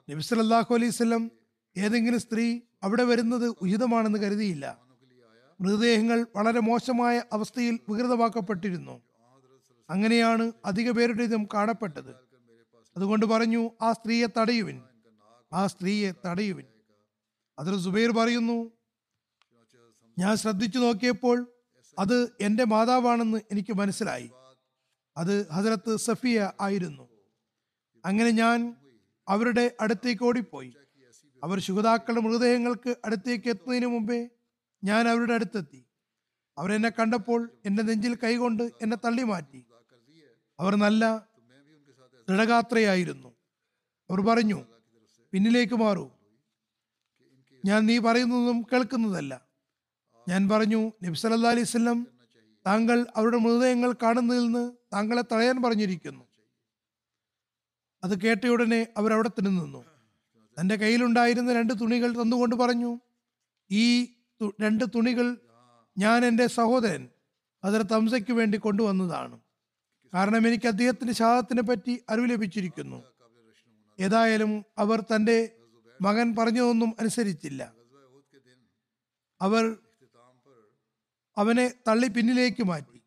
[0.09, 1.31] നബി സല്ലല്ലാഹു അലൈഹി വസല്ലം
[1.77, 4.81] ഏതെങ്കിലും സ്ത്രീ അവിടെ വരുന്നത് ഉചിതമാണെന്ന് കരുതിയില്ല.
[5.61, 9.01] മൃതദേഹങ്ങൾ വളരെ മോശമായ അവസ്ഥയിൽ വികൃതമാക്കപ്പെട്ടിരുന്നു.
[9.89, 12.30] അങ്ങനെയാണ് അധിക പേരുടെ ഇതും കാണപ്പെട്ടത്.
[12.97, 14.83] അതുകൊണ്ട് പറഞ്ഞു ആ സ്ത്രീയെ തടയുവിൻ
[15.53, 16.65] ആ സ്ത്രീയെ തടയുവിൻ.
[17.59, 18.71] അതിൽ സുബൈർ പറയുന്നു
[20.19, 21.51] ഞാൻ ശ്രദ്ധിച്ചു നോക്കിയപ്പോൾ
[21.99, 24.31] അത് എന്റെ മാതാവാണെന്ന് എനിക്ക് മനസ്സിലായി.
[25.17, 27.09] അത് ഹസരത്ത് സഫിയ ആയിരുന്നു.
[28.05, 28.75] അങ്ങനെ ഞാൻ
[29.27, 30.73] അവരുടെ അടുത്തേക്ക് ഓടിപ്പോയി.
[31.43, 34.29] അവർ ശുഹതാക്കളുടെ മൃതദേഹങ്ങൾക്ക് അടുത്തേക്ക് എത്തുന്നതിന് മുമ്പേ
[34.83, 35.85] ഞാൻ അവരുടെ അടുത്തെത്തി.
[36.57, 39.65] അവരെന്നെ കണ്ടപ്പോൾ എന്റെ നെഞ്ചിൽ കൈകൊണ്ട് എന്നെ തള്ളി മാറ്റി
[40.59, 41.30] അവർ നല്ല
[42.31, 43.29] ദൃഢഗാത്രയായിരുന്നു.
[44.09, 44.65] അവർ പറഞ്ഞു
[45.31, 46.11] പിന്നിലേക്ക് മാറൂ.
[47.65, 49.45] ഞാൻ നീ പറയുന്നതും കേൾക്കുന്നതല്ല.
[50.29, 52.07] ഞാൻ പറഞ്ഞു നബി സല്ലല്ലാഹു അലൈഹി വസല്ലം
[52.65, 56.25] താങ്കൾ അവരുടെ മൃതദേഹങ്ങൾ കാണുന്നതിൽ നിന്ന് താങ്കളെ തടയാൻ പറഞ്ഞിരിക്കുന്നു.
[58.03, 59.85] അത് കേട്ടയുടനെ അവരവിടെ തന്നെ നിന്നു.
[60.59, 62.99] തന്റെ കയ്യിലുണ്ടായിരുന്ന രണ്ട് തുണികൾ തന്നുകൊണ്ട് പറഞ്ഞു
[63.71, 64.13] ഈ
[64.61, 65.37] രണ്ട് തുണികൾ
[65.97, 67.09] ഞാൻ എന്റെ സഹോദരൻ
[67.63, 69.39] അതിൽ തംസയ്ക്ക് വേണ്ടി കൊണ്ടുവന്നതാണ്.
[70.13, 73.03] കാരണം എനിക്ക് അദ്ദേഹത്തിന്റെ ശാദത്തിനെ പറ്റി അറിവ് ലഭിച്ചിരിക്കുന്നു.
[73.99, 75.49] ഏതായാലും അവർ തന്റെ
[76.01, 77.73] മകൻ പറഞ്ഞതൊന്നും അനുസരിച്ചില്ല.
[79.41, 79.77] അവർ
[81.37, 83.01] അവനെ തള്ളി പിന്നിലേക്ക് മാറ്റി.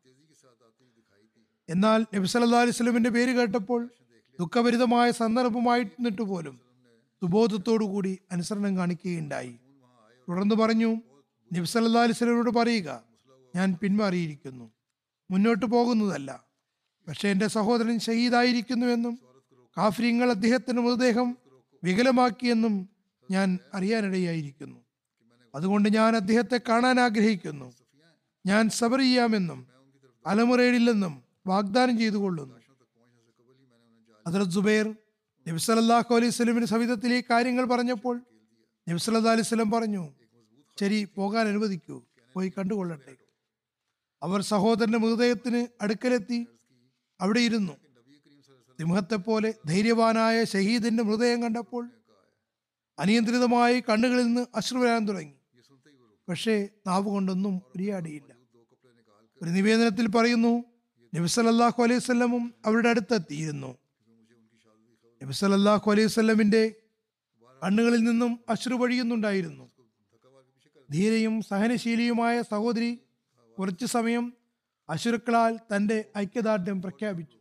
[1.69, 3.89] എന്നാൽ നബി സല്ലല്ലാഹു അലൈഹി വസല്ലമയുടെ പേര് കേട്ടപ്പോൾ
[4.39, 6.59] ദുഃഖഭരിതമായ സന്ദർഭമായിരുന്നിട്ട് പോലും
[7.21, 9.59] സുബോധത്തോടു കൂടി അനുസരണം കാണിക്കുകയുണ്ടായി.
[10.29, 11.01] തുടർന്ന് പറഞ്ഞു
[11.53, 13.03] നബി സല്ലല്ലാഹു അലൈഹി വസല്ലമയോട് പറയുക
[13.55, 14.71] ഞാൻ പിന്മാറിയിരിക്കുന്നു.
[15.31, 16.44] മുന്നോട്ട് പോകുന്നതല്ല.
[17.07, 19.19] പക്ഷേ എന്റെ സഹോദരൻ ഷഹീദായിരിക്കുന്നുവെന്നും
[19.77, 21.37] കാഫര്യങ്ങൾ അദ്ദേഹത്തിന് മൃതദേഹം
[21.83, 22.89] വികലമാക്കിയെന്നും
[23.31, 24.79] ഞാൻ അറിയാനിടയായിരിക്കുന്നു.
[25.55, 27.73] അതുകൊണ്ട് ഞാൻ അദ്ദേഹത്തെ കാണാൻ ആഗ്രഹിക്കുന്നു.
[28.45, 29.67] ഞാൻ സബർ ചെയ്യാമെന്നും
[30.27, 32.55] അലമുറയിടില്ലെന്നും വാഗ്ദാനം ചെയ്തു കൊള്ളുന്നു
[34.25, 34.85] ഹസ്രത് സുബൈർ
[35.47, 38.15] നബിസല്ലല്ലാഹു അലൈഹി സ്വലമിന് സവിധത്തിൽ ഈ കാര്യങ്ങൾ പറഞ്ഞപ്പോൾ
[38.87, 40.03] നബി സല്ലല്ലാഹു അലൈഹി സ്വലം പറഞ്ഞു
[40.79, 42.03] ശരി പോകാൻ അനുവദിക്കൂ.
[42.33, 43.13] പോയി കണ്ടുകൊള്ളട്ടെ.
[44.23, 46.47] അവർ സഹോദരന്റെ മൃതദേഹത്തിന് അടുക്കലെത്തി
[47.21, 47.73] അവിടെ ഇരുന്നു.
[48.79, 51.89] സിംഹത്തെ പോലെ ധൈര്യവാനായ ഷഹീദിന്റെ മൃതദേഹം കണ്ടപ്പോൾ
[52.99, 55.33] അനിയന്ത്രിതമായി കണ്ണുകളിൽ നിന്ന് അശ്രു വരാൻ തുടങ്ങി.
[56.29, 58.31] പക്ഷേ നാവ് കൊണ്ടൊന്നും ഉരിയാടിയില്ല
[59.41, 60.63] ഒരു നിവേദനത്തിൽ പറയുന്നു
[61.15, 63.77] നബിസലല്ലാഹു അലൈഹി സ്വല്ലമും അവരുടെ അടുത്തെത്തിയിരുന്നു.
[65.23, 66.75] നബിസലല്ലാഹു അലൈഹി സ്വല്ലമിന്റെ
[67.63, 69.65] കണ്ണുകളിൽ നിന്നും അശ്രു വഴിയുന്നുണ്ടായിരുന്നു.
[70.91, 72.99] ധീരയും സഹനശീലിയുമായ സഹോദരി
[73.59, 74.33] കുറച്ചു സമയം
[74.89, 77.37] അശ്രുക്കളാൽ തന്റെ ഐക്യദാർഢ്യം പ്രഖ്യാപിച്ചു.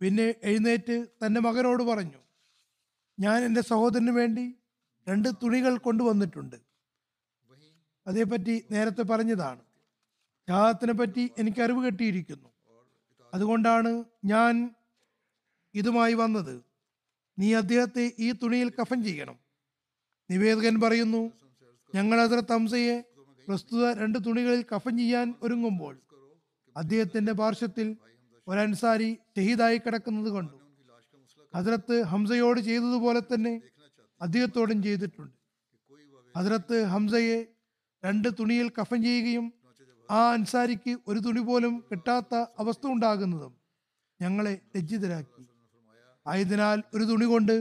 [0.00, 2.20] പിന്നെ എഴുന്നേറ്റ് തന്റെ മകനോട് പറഞ്ഞു
[3.20, 4.54] ഞാൻ എന്റെ സഹോദരന് വേണ്ടി
[5.08, 6.56] രണ്ട് തുണികൾ കൊണ്ടുവന്നിട്ടുണ്ട്.
[8.06, 9.60] അതേപ്പറ്റി നേരത്തെ പറഞ്ഞതാണ്.
[10.48, 12.48] ത്യാഗത്തിനെ പറ്റി എനിക്ക് അറിവ് കെട്ടിയിരിക്കുന്നു.
[13.34, 14.74] അതുകൊണ്ടാണ് ഞാൻ
[15.74, 16.64] ഇതുമായി വന്നത്.
[17.38, 19.38] നീ അദ്ദേഹത്തെ ഈ തുണിയിൽ കഫൻ ചെയ്യണം.
[20.30, 21.32] നിവേദകൻ പറയുന്നു
[21.94, 23.04] ഞങ്ങൾ അതിർ തംസയെ
[23.48, 26.02] പ്രസ്തുത രണ്ട് തുണികളിൽ കഫൻ ചെയ്യാൻ ഒരുങ്ങുമ്പോൾ
[26.76, 27.96] അദ്ദേഹത്തിന്റെ പാർശ്വത്തിൽ
[28.46, 30.56] ഒരു അൻസാരി ഷഹീദായി കിടക്കുന്നത് കണ്ടു.
[31.54, 33.54] ഹസ്രത്ത് ഹംസയോട് ചെയ്തതുപോലെ തന്നെ
[34.20, 35.34] അദ്ദേഹത്തോടും ചെയ്തിട്ടുണ്ട്.
[36.36, 37.38] ഹസ്രത്ത് ഹംസയെ
[38.04, 39.52] രണ്ട് തുണിയിൽ കഫൻ ചെയ്യുകയും
[40.10, 43.52] ആ അൻസാരിക്ക് ഒരു തുണി പോലും കിട്ടാത്ത അവസ്ഥ ഉണ്ടാകുന്നതും
[44.22, 45.42] ഞങ്ങളെ ലജ്ജിതരാക്കി
[46.26, 47.56] ആയതിനാൽ ഒരു തുണി കൊണ്ട്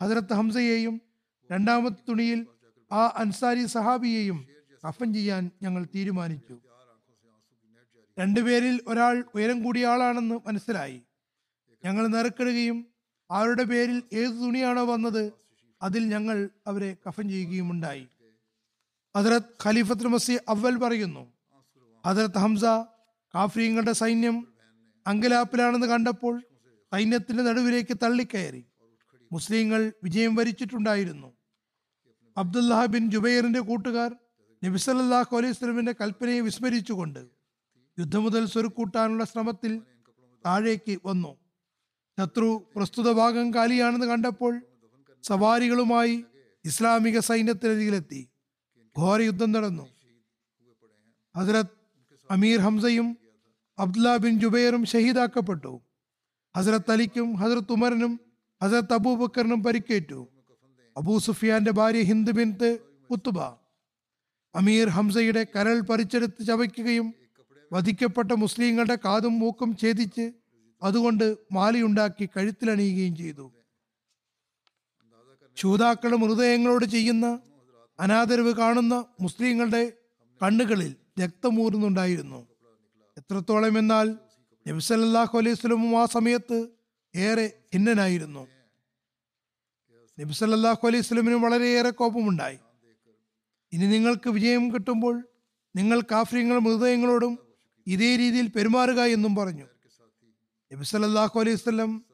[0.00, 1.00] ഹസരത്ത് ഹംസയെയും
[1.50, 2.40] രണ്ടാമത്തെ തുണിയിൽ
[2.92, 4.38] ആ അൻസാരി സഹാബിയെയും
[4.86, 6.54] കഫൻ ചെയ്യാൻ ഞങ്ങൾ തീരുമാനിച്ചു.
[8.18, 11.02] രണ്ടുപേരിൽ ഒരാൾ ഉയരം കൂടിയ ആളാണെന്ന് മനസ്സിലായി.
[11.84, 12.86] ഞങ്ങൾ നിറക്കിടുകയും
[13.30, 15.32] അവരുടെ പേരിൽ ഏത് തുണിയാണോ വന്നത്
[15.82, 18.08] അതിൽ ഞങ്ങൾ അവരെ കഫൻ ചെയ്യുകയും ഉണ്ടായി
[19.16, 21.32] ഹജറത് ഖലീഫത്ത് മസി അവൽ പറയുന്നു
[22.06, 22.64] ഹജറത്ത് ഹംസ
[23.34, 24.54] കാഫ്രീങ്ങളുടെ സൈന്യം
[25.06, 26.42] അങ്കലാപ്പിലാണെന്ന് കണ്ടപ്പോൾ
[26.92, 28.64] സൈന്യത്തിന്റെ നടുവിലേക്ക് തള്ളിക്കയറി.
[29.32, 31.36] മുസ്ലിങ്ങൾ വിജയം വരിച്ചിട്ടുണ്ടായിരുന്നു.
[32.36, 34.16] അബ്ദുല്ലാഹ ബിൻ ജുബൈറിന്റെ കൂട്ടുകാർ
[34.64, 37.35] നബിസല്ലാഹു അലൈഹി സ്വലമിന്റെ കൽപ്പനയെ വിസ്മരിച്ചുകൊണ്ട്
[37.98, 39.82] യുദ്ധം മുതൽ സ്വരുക്കൂട്ടാനുള്ള ശ്രമത്തിൽ
[40.46, 41.36] താഴേക്ക് വന്നു.
[42.18, 44.60] ശത്രു പ്രസ്തുത ഭാഗം കാലിയാണെന്ന് കണ്ടപ്പോൾ
[45.22, 46.24] സവാരികളുമായി
[46.64, 48.28] ഇസ്ലാമിക സൈന്യത്തിനരികിലെത്തി.
[48.98, 49.86] ഘോര യുദ്ധം നടന്നു.
[51.36, 51.72] ഹസരത്
[52.30, 53.16] അമീർ ഹംസയും
[53.78, 55.80] അബ്ദുല്ല ബിൻ ജുബൈറും ഷഹീദാക്കപ്പെട്ടു.
[56.56, 58.20] ഹസരത്ത് അലിക്കും ഹസരത്ത് ഉമറിനും
[58.62, 60.28] ഹസരത്ത് അബൂബക്കറിനും പരിക്കേറ്റു.
[60.96, 62.78] അബൂ സുഫിയാന്റെ ഭാര്യ ഹിന്ദ് ബിൻ
[63.10, 63.38] ഉത്തുബ.
[64.54, 67.14] അമീർ ഹംസയുടെ കരൾ പറിച്ചെടുത്ത് ചവയ്ക്കുകയും
[67.72, 70.32] വധിക്കപ്പെട്ട മുസ്ലിങ്ങളുടെ കാതും മൂക്കും ഛേദിച്ച്
[70.82, 73.52] അതുകൊണ്ട് മാലയുണ്ടാക്കി കഴുത്തിലണിയുകയും ചെയ്തു.
[75.56, 77.38] ശൂതാക്കളുടെ മൃതദേഹങ്ങളോട് ചെയ്യുന്ന
[78.00, 79.92] അനാദരവ് കാണുന്ന മുസ്ലിങ്ങളുടെ
[80.42, 82.46] കണ്ണുകളിൽ രക്തമൂറുന്നുണ്ടായിരുന്നു.
[83.18, 84.18] എത്രത്തോളം എന്നാൽ
[84.68, 86.68] നബിസലല്ലാഹു അലൈഹി സ്വലമും ആ സമയത്ത്
[87.16, 88.46] ഏറെ ഭിന്നനായിരുന്നു.
[90.20, 92.58] നബിസലല്ലാഹു അലൈഹി സ്വലമിനും വളരെയേറെ കോപമുണ്ടായി.
[93.72, 95.24] ഇനി നിങ്ങൾക്ക് വിജയം കിട്ടുമ്പോൾ
[95.76, 97.45] നിങ്ങൾ കാഫ്രിങ്ങൾ മൃതദേഹങ്ങളോടും
[97.86, 99.66] ഇതേ രീതിയിൽ പെരുമാറുക എന്നും പറഞ്ഞു.
[100.72, 102.04] നബി സല്ലല്ലാഹു അലൈഹി വസല്ലം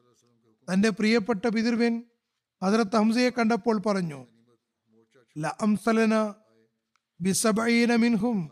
[0.67, 2.03] തന്റെ പ്രിയപ്പെട്ട പിതൃവൻ
[2.63, 4.25] ഹജറത്ത് ഹംസയെ കണ്ടപ്പോൾ പറഞ്ഞു
[7.95, 8.51] മിൻഹും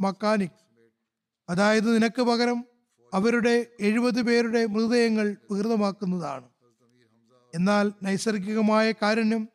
[0.00, 0.58] മക്കാനിക്.
[1.48, 2.64] അതായത് നിനക്ക് പകരം
[3.14, 6.48] അവരുടെ എഴുപത് പേരുടെ മൃതദേഹങ്ങൾ വികൃതമാക്കുന്നതാണ്.
[7.54, 9.48] എന്നാൽ നൈസർഗികമായ കാരുണ്യം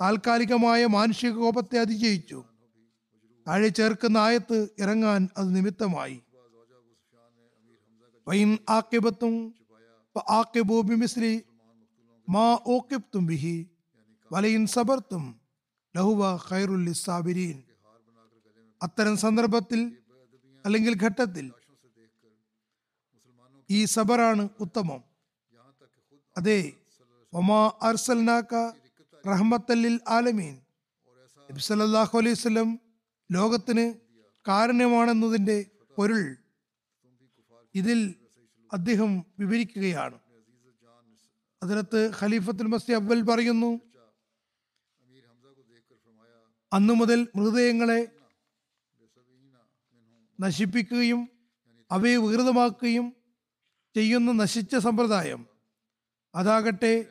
[0.00, 2.44] താൽക്കാലികമായ മാനുഷിക കോപത്തെ അതിജയിച്ചു.
[3.48, 6.23] താഴെ ചേർക്കുന്ന ആയത്ത് ഇറങ്ങാൻ അത് നിമിത്തമായി.
[8.26, 9.34] വൈൻ ആക്കിബത്തും
[10.38, 11.34] ആക്കിബു ബിമിസ്ലി
[12.28, 13.56] മാ ഓക്കിബ്തും ബിഹി
[14.32, 15.24] വലയിൻ സബർത്തും
[15.94, 17.56] ലഹുവ ഖൈറുൽ സാബിരീൻ
[18.80, 19.80] അത്തരം സന്ദർഭത്തിൽ
[20.64, 21.46] അല്ലെങ്കിൽ ഘട്ടത്തിൽ
[23.70, 25.00] ഈ സബറാണ് ഉത്തമം.
[26.36, 26.60] അതെ
[27.32, 28.54] ഒമാ അർസൽനാക്ക
[29.24, 30.54] റഹ്മത്തല്ലിൽ ആലമീൻ.
[31.48, 32.68] നബി സല്ലല്ലാഹു അലൈഹി വസല്ലം
[33.30, 33.86] ലോകത്തിന്
[34.46, 35.58] കാരണമാണെന്നതിന്റെ
[35.98, 36.24] പൊരുൾ
[37.74, 38.14] ഇതിൽ
[38.72, 40.18] അദ്ദേഹം വിവരിക്കുകയാണ്.
[41.62, 43.80] അതിനകത്ത് ഖലീഫത്തുൽ മസ്തി അവൽ പറയുന്നു
[46.72, 48.08] അന്നു മുതൽ മൃതദേഹങ്ങളെ
[50.40, 51.28] നശിപ്പിക്കുകയും
[51.90, 53.12] അവയെ വികൃതമാക്കുകയും
[53.94, 55.46] ചെയ്യുന്ന നശിച്ച സമ്പ്രദായം
[56.34, 57.06] അതാകട്ടെ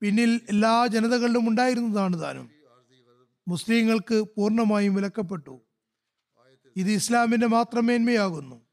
[0.00, 2.50] പിന്നിൽ എല്ലാ ജനതകളിലും ഉണ്ടായിരുന്നതാണ് താനും.
[3.48, 5.60] മുസ്ലിങ്ങൾക്ക് പൂർണമായും വിലക്കപ്പെട്ടു.
[6.76, 8.69] ഇത് ഇസ്ലാമിന്റെ മാത്രം മേന്മയാകുന്നു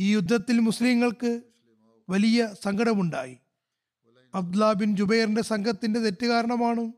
[0.00, 1.42] ഈ യുദ്ധത്തിൽ മുസ്ലിങ്ങൾക്ക്
[2.10, 3.36] വലിയ സങ്കടമുണ്ടായി.
[4.34, 6.92] അബ്ദുല ബിൻ ജുബൈറിന്റെ സംഘത്തിന്റെ തെറ്റ് കാരണമാണ്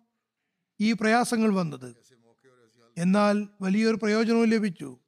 [0.80, 1.94] ഈ പ്രയാസങ്ങൾ വന്നത്.
[2.98, 4.98] എന്നാൽ വലിയൊരു പ്രയോജനവും ലഭിച്ചു.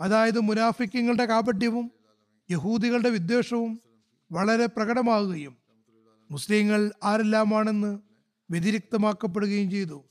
[0.00, 1.90] അതായത് മുനാഫിക്കങ്ങളുടെ കാപട്യവും
[2.50, 3.80] യഹൂദികളുടെ വിദ്വേഷവും
[4.32, 5.56] വളരെ പ്രകടമാകുകയും
[6.30, 7.98] മുസ്ലിങ്ങൾ ആരെല്ലാമാണെന്ന്
[8.50, 10.04] വ്യതിരിക്തമാക്കപ്പെടുകയും ചെയ്തു.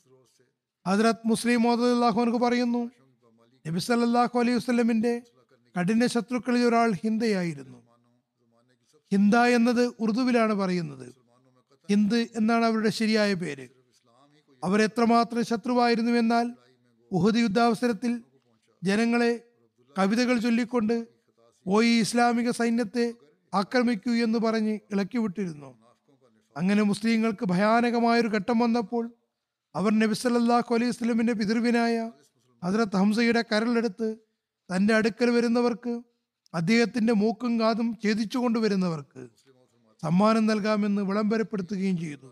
[0.87, 2.91] ഹജറത് മുസ്ലിം മോദാഹുനക്ക് പറയുന്നു
[3.67, 5.21] നബി സല്ലല്ലാഹു അലൈഹി വസല്ലമിന്റെ
[5.75, 7.77] കഠിന ശത്രുക്കളിൽ ഒരാൾ ഹിന്ദയായിരുന്നു.
[9.11, 11.07] ഹിന്ദ എന്നത് ഉറുദുവിലാണ് പറയുന്നത്.
[11.89, 13.67] ഹിന്ദ് എന്നാണ് അവരുടെ ശരിയായ പേര്.
[14.63, 16.47] അവർ എത്രമാത്രം ശത്രുവായിരുന്നു എന്നാൽ
[17.11, 18.23] ഉഹദ് യുദ്ധാവസരത്തിൽ
[18.83, 19.31] ജനങ്ങളെ
[19.97, 21.07] കവിതകൾ ചൊല്ലിക്കൊണ്ട്
[21.65, 23.13] പോയി ഇസ്ലാമിക സൈന്യത്തെ
[23.53, 25.69] ആക്രമിക്കൂ എന്ന് പറഞ്ഞ് ഇളക്കിവിട്ടിരുന്നു
[26.57, 29.11] അങ്ങനെ മുസ്ലിങ്ങൾക്ക് ഭയാനകമായൊരു ഘട്ടം വന്നപ്പോൾ
[29.75, 32.11] അവർ നബി സല്ലല്ലാഹു അലൈഹി സ്വലമിന്റെ പിതൃവിനായ
[32.63, 34.28] ഹസരത്ത് ഹംസയുടെ കരളെടുത്ത്
[34.69, 35.93] തന്റെ അടുക്കൽ വരുന്നവർക്ക്
[36.53, 39.29] അദ്ദേഹത്തിന്റെ മൂക്കും കാതും ഛേദിച്ചു കൊണ്ടുവരുന്നവർക്ക്
[40.03, 42.27] സമ്മാനം നൽകാമെന്ന് വിളംബരപ്പെടുത്തുകയും ചെയ്തു.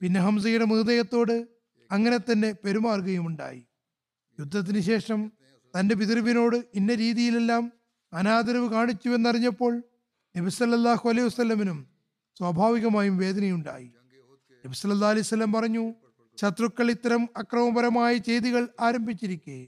[0.00, 1.48] പിന്നെ ഹംസയുടെ മൃതദേഹത്തോട്
[1.90, 3.66] അങ്ങനെ തന്നെ പെരുമാറുകയുമുണ്ടായി.
[4.38, 5.32] യുദ്ധത്തിന് ശേഷം
[5.78, 7.72] തന്റെ പിതൃവിനോട് ഇന്ന രീതിയിലെല്ലാം
[8.12, 9.82] അനാദരവ് കാണിച്ചുവെന്നറിഞ്ഞപ്പോൾ
[10.36, 11.78] നബിസല്ലാഹു അലൈഹി വസ്ലമിനും
[12.36, 13.88] സ്വാഭാവികമായും വേദനയുണ്ടായി.
[14.64, 15.84] നബിസല്ലാ അലൈഹി സ്വലം പറഞ്ഞു
[16.40, 19.58] ശത്രുക്കൾ ഇത്തരം അക്രമപരമായ ചെയ്തികൾ ആരംഭിച്ചിരിക്കെ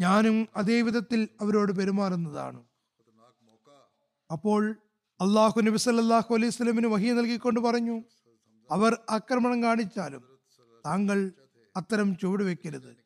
[0.00, 2.64] ഞാനും അതേ വിധത്തിൽ അവരോട് പെരുമാറുന്നതാണ്.
[4.32, 4.76] അപ്പോൾ
[5.20, 8.02] അള്ളാഹു നബി സല്ലാഹു അലൈഹി സ്വലമിന് വഹി നൽകിക്കൊണ്ട് പറഞ്ഞു
[8.70, 10.22] അവർ ആക്രമണം കാണിച്ചാലും
[10.86, 11.32] താങ്കൾ
[11.76, 12.96] അത്തരം ചുവടുവെക്കരുത്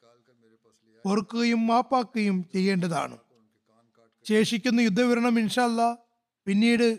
[1.07, 3.19] ഓർക്കുകയും മാപ്പാക്കുകയും ചെയ്യേണ്ടതാണ്.
[4.29, 5.99] ശേഷിക്കുന്ന യുദ്ധവിവരണം ഇൻഷല്ല
[6.47, 6.99] പിന്നീട്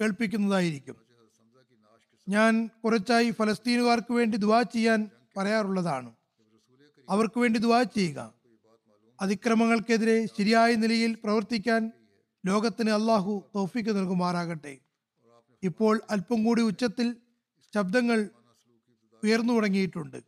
[0.00, 0.96] കേൾപ്പിക്കുന്നതായിരിക്കും.
[2.28, 6.14] ഞാൻ കുറച്ചായി ഫലസ്തീനുകാർക്ക് വേണ്ടി ദുവാ ചെയ്യാൻ പറയാറുള്ളതാണ്.
[7.10, 8.43] അവർക്ക് വേണ്ടി ദുവാ ചെയ്യുക.
[9.24, 11.82] അതിക്രമങ്ങൾക്കെതിരെ ശരിയായ നിലയിൽ പ്രവർത്തിക്കാൻ
[12.46, 14.74] ലോകത്തിന് അള്ളാഹു തോഫിക്ക് നൽകുമാറാകട്ടെ.
[15.62, 17.16] ഇപ്പോൾ അല്പം കൂടി ഉച്ചത്തിൽ
[17.74, 18.18] ശബ്ദങ്ങൾ
[19.22, 20.18] ഉയർന്നു തുടങ്ങിയിട്ടുണ്ട്.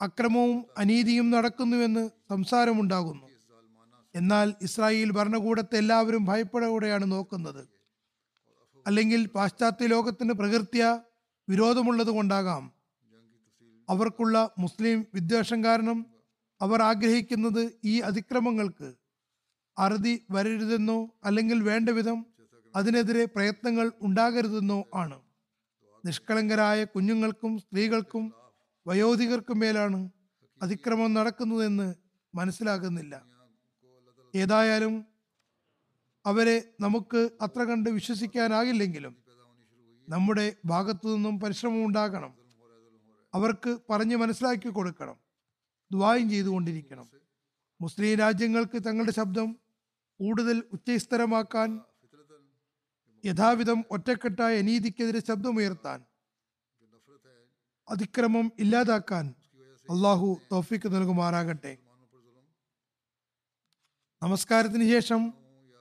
[0.00, 3.26] അക്രമവും അനീതിയും നടക്കുന്നുവെന്ന് സംസാരമുണ്ടാകുന്നു.
[4.14, 7.62] എന്നാൽ ഇസ്രായേൽ ഭരണകൂടത്തെ എല്ലാവരും ഭയപ്പെടോടെയാണ് നോക്കുന്നത്.
[8.86, 11.00] അല്ലെങ്കിൽ പാശ്ചാത്യ ലോകത്തിന് പ്രകൃത്യ
[11.48, 12.72] വിരോധമുള്ളത് കൊണ്ടാകാം
[13.90, 15.98] അവർക്കുള്ള മുസ്ലിം വിദ്വേഷം കാരണം
[16.62, 18.94] അവർ ആഗ്രഹിക്കുന്നത് ഈ അതിക്രമങ്ങൾക്ക്
[19.78, 22.26] അറുതി വരരുതെന്നോ അല്ലെങ്കിൽ വേണ്ട വിധം
[22.76, 25.20] അതിനെതിരെ പ്രയത്നങ്ങൾ ഉണ്ടാകരുതെന്നോ ആണ്.
[26.06, 28.32] നിഷ്കളങ്കരായ കുഞ്ഞുങ്ങൾക്കും സ്ത്രീകൾക്കും
[28.86, 30.10] വയോധികർക്കും മേലാണ്
[30.62, 31.94] അതിക്രമം നടക്കുന്നതെന്ന്
[32.34, 33.14] മനസ്സിലാകുന്നില്ല.
[34.34, 35.06] ഏതായാലും
[36.26, 39.16] അവരെ നമുക്ക് അത്ര കണ്ട് വിശ്വസിക്കാനാകില്ലെങ്കിലും
[40.08, 42.32] നമ്മുടെ ഭാഗത്തു നിന്നും പരിശ്രമം ഉണ്ടാകണം.
[43.34, 45.21] അവർക്ക് പറഞ്ഞ് മനസ്സിലാക്കി കൊടുക്കണം.
[45.92, 47.06] ദ്വായും ചെയ്തുകൊണ്ടിരിക്കണം.
[47.80, 49.48] മുസ്ലിം രാജ്യങ്ങൾക്ക് തങ്ങളുടെ ശബ്ദം
[50.20, 51.80] കൂടുതൽ ഉച്ചസ്ഥരമാക്കാൻ
[53.24, 55.98] യഥാവിധം ഒറ്റക്കെട്ടായ അനീതിക്കെതിരെ ശബ്ദമുയർത്താൻ
[57.88, 59.34] അതിക്രമം ഇല്ലാതാക്കാൻ
[59.90, 61.72] അള്ളാഹു തോഫിക്ക് നൽകുമാറാകട്ടെ.
[64.22, 65.20] നമസ്കാരത്തിന് ശേഷം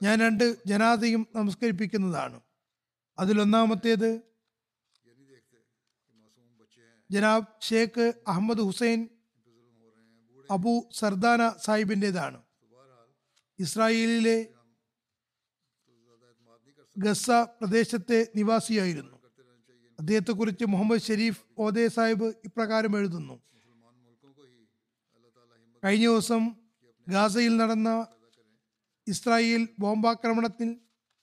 [0.03, 2.41] ഞാൻ രണ്ട് ജനാതയും നമസ്കരിപ്പിക്കുന്നതാണ്.
[3.19, 4.09] അതിലൊന്നാമത്തേത്
[7.11, 8.99] ജനാബ് ഷേഖ് അഹമ്മദ് ഹുസൈൻ
[10.51, 12.39] അബു സർദാന സാഹിബിന്റെതാണ്.
[13.59, 14.37] ഇസ്രായേലിലെ
[16.97, 19.15] ഗസ പ്രദേശത്തെ നിവാസിയായിരുന്നു.
[19.99, 23.35] അദ്ദേഹത്തെക്കുറിച്ച് മുഹമ്മദ് ഷെരീഫ് ഓദേ സാഹിബ് ഇപ്രകാരം എഴുതുന്നു.
[25.83, 26.55] കഴിഞ്ഞ ദിവസം
[27.09, 28.07] ഗാസയിൽ നടന്ന
[29.07, 30.69] ഇസ്രായേൽ ബോംബാക്രമണത്തിൽ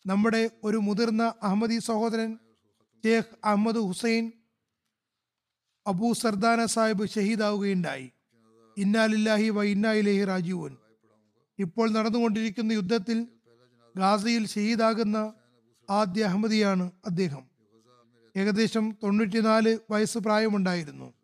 [0.07, 2.39] നമ്മുടെ ഒരു മുതിർന്ന അഹമ്മദി സഹോദരൻ
[3.05, 4.33] ഷേഖ് അഹമ്മദ് ഹുസൈൻ
[5.87, 8.13] അബു സർദാന സാഹിബ് ഷഹീദാവുകയുണ്ടായി.
[8.79, 10.77] ഇന്നാലില്ലാഹി വ ഇന്നായിലേഹി രാജീവൻ
[11.59, 13.27] ഇപ്പോൾ നടന്നുകൊണ്ടിരിക്കുന്ന യുദ്ധത്തിൽ
[13.97, 15.33] ഗാസയിൽ ഷഹീദാകുന്ന
[15.91, 17.43] ആദ്യ അഹമ്മദിയാണ് അദ്ദേഹം.
[18.37, 21.15] ഏകദേശം തൊണ്ണൂറ്റിനാല് വയസ്സ് പ്രായമുണ്ടായിരുന്നു.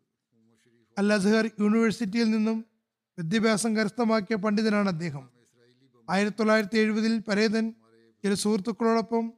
[0.97, 2.65] അൽ അസ്ഹർ യൂണിവേഴ്സിറ്റിയിൽ നിന്നും
[3.19, 5.29] വിദ്യാഭ്യാസം കരസ്ഥമാക്കിയ പണ്ഡിതനാണ് അദ്ദേഹം.
[6.09, 7.73] ആയിരത്തി തൊള്ളായിരത്തി എഴുപതിൽ പരേതൻ
[8.23, 9.33] ചില സുഹൃത്തുക്കളോടൊപ്പം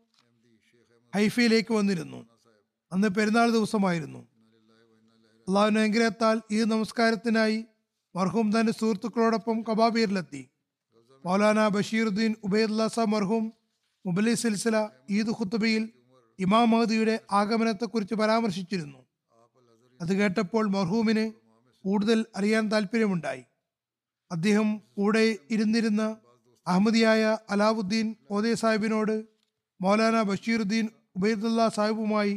[1.15, 2.25] ഹൈഫയിലേക്ക് വന്നിരുന്നു.
[2.91, 4.19] അന്ന് പെരുന്നാൾ ദിവസമായിരുന്നു.
[5.47, 7.65] അള്ളാഹുവിന്റെ അനുഗ്രഹത്താൽ ഈ നമസ്കാരത്തിനായി
[8.17, 10.41] മർഹൂം തന്റെ സുഹൃത്തുക്കളോടൊപ്പം കബാബീറിലെത്തി.
[11.25, 13.53] മൗലാന ബഷീറുദ്ദീൻ ഉബൈദുല്ല സാബ് മർഹൂം
[14.05, 14.77] മുബലി സിൽസില
[15.09, 15.83] ഈദ് ഖുത്തുബയിൽ
[16.39, 18.99] ഇമാം മഹദിയുടെ ആഗമനത്തെക്കുറിച്ച് പരാമർശിച്ചിരുന്നു.
[20.01, 21.25] അത് കേട്ടപ്പോൾ മർഹൂമിന്
[21.85, 23.43] കൂടുതൽ അറിയാൻ താല്പര്യമുണ്ടായി
[24.31, 26.03] അദ്ദേഹം കൂടെ ഇരുന്നിരുന്ന
[26.67, 29.15] അഹമ്മദിയായ അലാവുദ്ദീൻ ഓദേ സാഹിബിനോട്
[29.81, 32.33] മൗലാന ബഷീറുദ്ദീൻ ഉബൈദുല്ല സാഹിബുമായി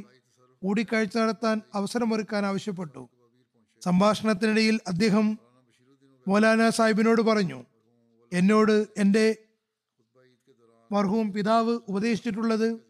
[0.62, 3.02] കൂടിക്കാഴ്ച നടത്താൻ അവസരമൊരുക്കാൻ ആവശ്യപ്പെട്ടു.
[3.84, 5.26] സംഭാഷണത്തിനിടയിൽ അദ്ദേഹം
[6.28, 7.64] മൗലാന സാഹിബിനോട് പറഞ്ഞു
[8.32, 9.36] എന്നോട് എന്റെ
[10.92, 12.80] മർഹൂം പിതാവ് ഉപദേശിച്ചിട്ടുള്ളത്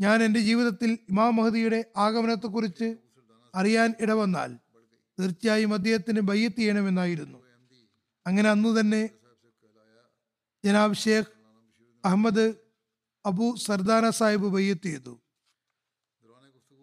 [0.00, 2.96] ഞാൻ എന്റെ ജീവിതത്തിൽ ഇമാം മഹദിയുടെ ആഗമനത്തെക്കുറിച്ച്
[3.54, 4.56] അറിയാൻ ഇടവന്നാൽ
[5.20, 7.38] തീർച്ചയായും അദ്ദേഹത്തിന് ബയ്യത്ത് ചെയ്യണമെന്നായിരുന്നു.
[8.26, 9.10] അങ്ങനെ അന്ന് തന്നെ
[10.64, 11.32] ജനാബ് ഷേഖ്
[12.04, 12.54] അഹമ്മദ്
[13.26, 15.20] അബു സർദാന സാഹിബ് ബയ്യത്ത് ചെയ്തു.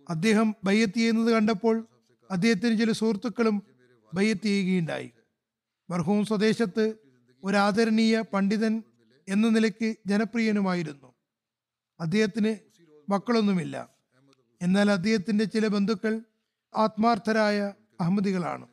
[0.09, 1.87] അദ്ദേഹം ബയ്യത്ത് ചെയ്യുന്നത് കണ്ടപ്പോൾ
[2.31, 3.63] അദ്ദേഹത്തിന് ചില സുഹൃത്തുക്കളും
[4.13, 5.12] ബയ്യത്ത് ചെയ്യുകയുണ്ടായി.
[5.93, 6.95] മർഹൂം സ്വദേശത്ത്
[7.43, 8.83] ഒരു ആദരണീയ പണ്ഡിതൻ
[9.27, 11.13] എന്ന നിലയ്ക്ക് ജനപ്രിയനുമായിരുന്നു.
[11.99, 12.55] അദ്ദേഹത്തിന്
[13.11, 13.89] മക്കളൊന്നുമില്ല.
[14.61, 16.21] എന്നാൽ അദ്ദേഹത്തിന്റെ ചില ബന്ധുക്കൾ
[16.75, 18.67] ആത്മാർത്ഥരായ അഹമ്മദികളാണ്.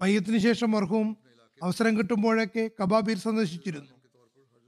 [0.00, 1.16] മയ്യത്തിന് ശേഷം മർഹൂം
[1.62, 3.92] അവസരം കിട്ടുമ്പോഴൊക്കെ കബാബീർ സന്ദർശിച്ചിരുന്നു.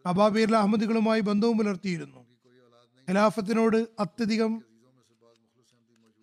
[0.08, 2.26] കബാബീർ അഹമ്മദികളുമായി ബന്ധവും പുലർത്തിയിരുന്നു.
[3.08, 4.64] ഖിലാഫത്തിനോട് അത്യധികം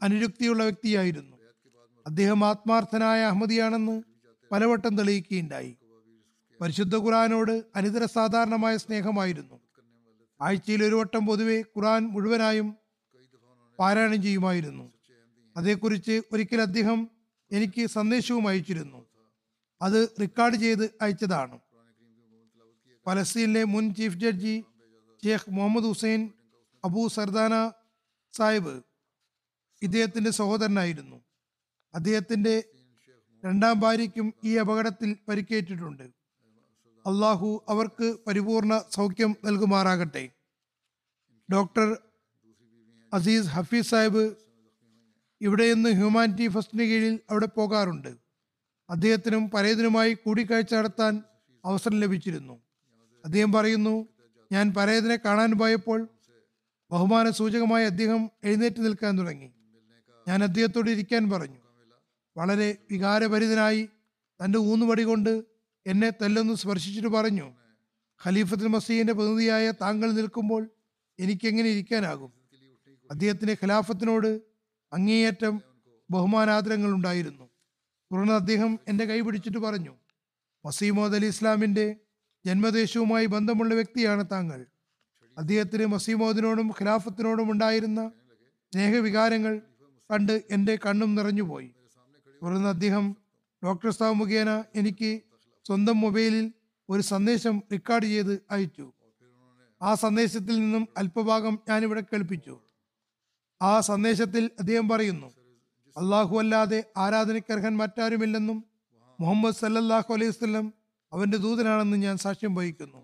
[0.03, 1.34] അനുരക്തിയുള്ള വ്യക്തിയായിരുന്നു.
[2.06, 4.01] അദ്ദേഹം ആത്മാർത്ഥനായ അഹമ്മദിയാണെന്ന്
[4.51, 5.78] പലവട്ടം തെളിയിക്കുകയുണ്ടായി.
[6.62, 9.60] പരിശുദ്ധ ഖുറാനോട് അനിതര സാധാരണമായ സ്നേഹമായിരുന്നു.
[10.41, 12.76] ആഴ്ചയിൽ ഒരു വട്ടം പൊതുവെ ഖുറാൻ മുഴുവനായും
[13.80, 14.93] പാരായണം ചെയ്യുമായിരുന്നു.
[15.58, 17.10] അതേക്കുറിച്ച് ഒരിക്കൽ അദ്ദേഹം
[17.51, 19.06] എനിക്ക് സന്ദേശവും അയച്ചിരുന്നു.
[19.82, 21.60] അത് റെക്കോർഡ് ചെയ്ത് അയച്ചതാണ്.
[23.08, 24.64] പലസ്തീനിലെ മുൻ chief judge
[25.26, 26.30] Sheikh Muhammad Hussein
[26.84, 27.72] Abu Sardana
[28.34, 28.84] Sahib
[29.82, 31.22] ഇദ്ദേഹത്തിന്റെ സഹോദരനായിരുന്നു.
[31.96, 32.64] അദ്ദേഹത്തിന്റെ
[33.46, 36.04] രണ്ടാം ഭാര്യയ്ക്കും ഈ അപകടത്തിൽ പരിക്കേറ്റിട്ടുണ്ട്.
[37.06, 40.30] അള്ളാഹു അവർക്ക് പരിപൂർണ സൗഖ്യം നൽകുമാറാകട്ടെ.
[41.52, 41.98] ഡോക്ടർ
[43.14, 44.36] അസീസ് ഹഫീസ് സാഹിബ്
[45.41, 48.18] ഇവിടെ നിന്ന് ഹ്യൂമാനിറ്റി ഫസ്റ്റിന് കീഴിൽ അവിടെ പോകാറുണ്ട്.
[48.89, 51.24] അദ്ദേഹത്തിനും പരേതനുമായി കൂടിക്കാഴ്ച നടത്താൻ
[51.66, 52.62] അവസരം ലഭിച്ചിരുന്നു.
[53.26, 54.08] അദ്ദേഹം പറയുന്നു
[54.52, 56.08] ഞാൻ പരേതനെ കാണാൻ പോയപ്പോൾ
[56.91, 59.52] ബഹുമാന സൂചകമായി അദ്ദേഹം എഴുന്നേറ്റ് നിൽക്കാൻ തുടങ്ങി.
[60.28, 61.64] ഞാൻ അദ്ദേഹത്തോട് ഇരിക്കാൻ പറഞ്ഞു.
[62.38, 63.89] വളരെ വികാരഭരിതനായി
[64.45, 65.43] തന്റെ ഊന്നുപടി കൊണ്ട്
[65.88, 67.53] എന്നെ തല്ലൊന്ന് സ്പർശിച്ചിട്ട് പറഞ്ഞു
[68.25, 70.69] ഖലീഫത്തുൽ മസീദിന്റെ പ്രതിനിധിയായ താങ്കൾ നിൽക്കുമ്പോൾ
[71.19, 72.33] എനിക്കെങ്ങനെ ഇരിക്കാനാകും?
[73.11, 74.41] അദ്ദേഹത്തിന്റെ ഖിലാഫത്തിനോട്
[74.93, 75.61] അങ്ങേയറ്റം
[76.11, 77.49] ബഹുമാനാദരങ്ങൾ ഉണ്ടായിരുന്നു.
[78.11, 79.93] തുടർന്ന് അദ്ദേഹം എന്റെ കൈ പിടിച്ചിട്ട് പറഞ്ഞു
[80.65, 81.95] മസീമോദ് അലി ഇസ്ലാമിന്റെ
[82.45, 84.65] ജന്മദേശവുമായി ബന്ധമുള്ള വ്യക്തിയാണ് താങ്കൾ.
[85.38, 88.11] അദ്ദേഹത്തിന് മസീമോദിനോടും ഖിലാഫത്തിനോടും ഉണ്ടായിരുന്ന
[88.73, 89.61] സ്നേഹവികാരങ്ങൾ
[90.11, 91.74] കണ്ട് എന്റെ കണ്ണും നിറഞ്ഞുപോയി.
[92.43, 93.15] തുടർന്ന് അദ്ദേഹം
[93.65, 95.21] ഡോക്ടർ സാബ് മുഖേന എനിക്ക്
[95.65, 96.51] സ്വന്തം മൊബൈലിൽ
[96.89, 98.93] ഒരു സന്ദേശം റെക്കോർഡ് ചെയ്ത് അയച്ചു.
[99.81, 102.59] ആ സന്ദേശത്തിൽ നിന്നും അല്പഭാഗം ഞാനിവിടെ കേൾപ്പിച്ചു.
[103.61, 105.27] ആ സന്ദേശത്തിൽ അദ്ദേഹം പറയുന്നു
[105.97, 108.65] അള്ളാഹു അല്ലാതെ ആരാധനയ്ക്കർഹൻ മറ്റാരുമില്ലെന്നും
[109.19, 110.73] മുഹമ്മദ് സല്ലല്ലാഹു അലൈഹി വസ്ലം
[111.13, 112.99] അവന്റെ ദൂതനാണെന്നും ഞാൻ സാക്ഷ്യം വഹിക്കുന്നു.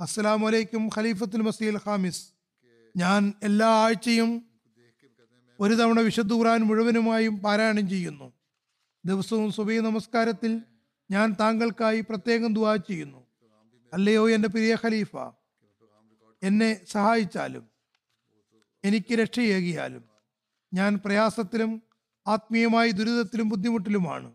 [0.00, 2.22] അസ്സലാമു അലൈക്കും ഖലീഫത്തുൽ മസീൽ ഹാമിസ്
[2.96, 4.30] ഞാൻ എല്ലാ ആഴ്ചയും
[5.60, 8.32] ഒരു തവണ വിശുദ്ധ ഖുർആൻ മുഴുവനുമായും പാരായണം ചെയ്യുന്നു.
[9.04, 10.62] ദിവസവും സുബൈ നമസ്കാരത്തിൽ
[11.10, 13.26] ഞാൻ താങ്കൾക്കായി പ്രത്യേകം ദുവാ ചെയ്യുന്നു.
[13.92, 15.16] അല്ലയോ എന്റെ പ്രിയ ഖലീഫ
[16.42, 17.68] എന്നെ സഹായിച്ചാലും
[18.84, 20.04] എനിക്ക് രക്ഷയേകിയാലും
[20.74, 21.82] ഞാൻ പ്രയാസത്തിലും
[22.26, 24.34] ആത്മീയമായി ദുരിതത്തിലും ബുദ്ധിമുട്ടിലുമാണ്.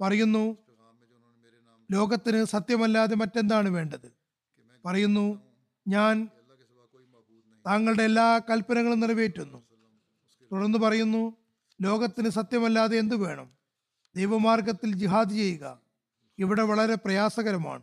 [0.00, 0.56] പറയുന്നു
[1.92, 4.12] ലോകത്തിന് സത്യമല്ലാതെ മറ്റെന്താണ് വേണ്ടത്?
[4.84, 5.42] പറയുന്നു
[5.88, 6.28] ഞാൻ
[7.66, 9.62] താങ്കളുടെ എല്ലാ കൽപ്പനകളും നിറവേറ്റുന്നു.
[10.52, 11.36] തുടർന്ന് പറയുന്നു
[11.82, 13.61] ലോകത്തിന് സത്യമല്ലാതെ എന്തു വേണം?
[14.16, 15.80] ദൈവമാർഗത്തിൽ ജിഹാദ് ചെയ്യുക
[16.38, 17.82] ഇവിടെ വളരെ പ്രയാസകരമാണ്.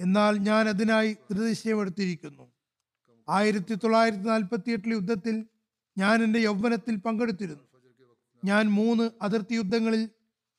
[0.00, 2.52] എന്നാൽ ഞാൻ അതിനായി ദൃഢനിശ്ചയമെടുത്തിരിക്കുന്നു
[3.28, 5.44] ആയിരത്തി തൊള്ളായിരത്തി നാൽപ്പത്തി എട്ടിലെ യുദ്ധത്തിൽ
[5.98, 7.62] ഞാൻ എന്റെ യൗവനത്തിൽ പങ്കെടുത്തിരുന്നു.
[8.44, 10.10] ഞാൻ മൂന്ന് അതിർത്തി യുദ്ധങ്ങളിൽ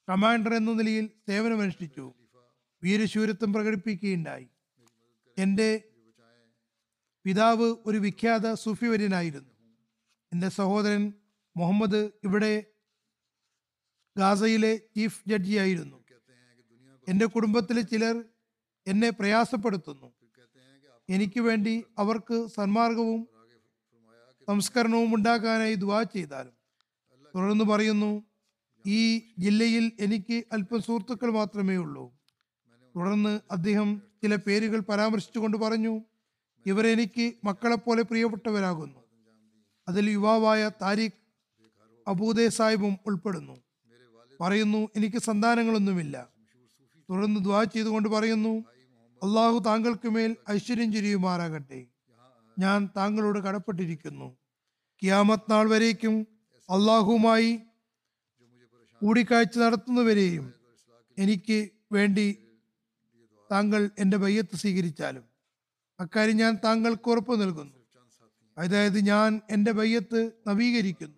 [0.10, 2.14] കമാൻഡർ എന്ന നിലയിൽ സേവനമനുഷ്ഠിച്ചു.
[2.84, 4.48] വീരശൂരത്വം പ്രകടിപ്പിക്കുകയുണ്ടായി.
[5.38, 5.84] എന്റെ
[7.24, 9.50] പിതാവ് ഒരു വിഖ്യാത സൂഫി വര്യനായിരുന്നു
[10.34, 11.14] എന്റെ സഹോദരൻ
[11.58, 12.64] മുഹമ്മദ് ഇവിടെ
[14.18, 15.98] ഗാസയിലെ ചീഫ് ജഡ്ജിയായിരുന്നു.
[17.10, 18.24] എന്റെ കുടുംബത്തിലെ ചിലർ
[18.88, 20.14] എന്നെ പ്രയാസപ്പെടുത്തുന്നു.
[21.10, 23.28] എനിക്ക് വേണ്ടി അവർക്ക് സന്മാർഗവും
[24.48, 26.54] സംസ്കരണവും ഉണ്ടാക്കാനായി ദുവാ ചെയ്താലും.
[27.36, 28.24] തുടർന്ന് പറയുന്നു
[28.86, 32.14] ഈ ജില്ലയിൽ എനിക്ക് അല്പം സുഹൃത്തുക്കൾ മാത്രമേ ഉള്ളൂ.
[32.96, 36.02] തുടർന്ന് അദ്ദേഹം ചില പേരുകൾ പരാമർശിച്ചുകൊണ്ട് പറഞ്ഞു
[36.66, 39.00] ഇവരെനിക്ക് മക്കളെപ്പോലെ പ്രിയപ്പെട്ടവരാകുന്നു.
[39.88, 41.20] അതിൽ യുവാവായ താരിഖ്
[42.08, 43.65] അബൂദേ സാഹിബും ഉൾപ്പെടുന്നു.
[44.42, 46.30] പറയുന്നു എനിക്ക് സന്താനങ്ങളൊന്നുമില്ല.
[47.10, 48.66] തുടർന്ന് ദ്വാ ചെയ്തുകൊണ്ട് പറയുന്നു
[49.24, 51.86] അള്ളാഹു താങ്കൾക്ക് മേൽ ഐശ്വര്യം ചുരിയുമാറാകട്ടെ
[52.60, 54.38] ഞാൻ താങ്കളോട് കടപ്പെട്ടിരിക്കുന്നു.
[55.04, 56.28] കിയാമത്ത് നാൾ വരേക്കും
[56.70, 57.60] അള്ളാഹുമായി
[59.02, 60.54] കൂടിക്കാഴ്ച നടത്തുന്നവരെയും
[61.18, 62.38] എനിക്ക് വേണ്ടി
[63.52, 65.24] താങ്കൾ എന്റെ ബയ്യത്ത് സ്വീകരിച്ചാലും.
[66.00, 67.76] അക്കാര്യം ഞാൻ താങ്കൾക്ക് ഉറപ്പ് നൽകുന്നു.
[68.58, 71.18] അതായത് ഞാൻ എന്റെ ബയ്യത്ത് നവീകരിക്കുന്നു.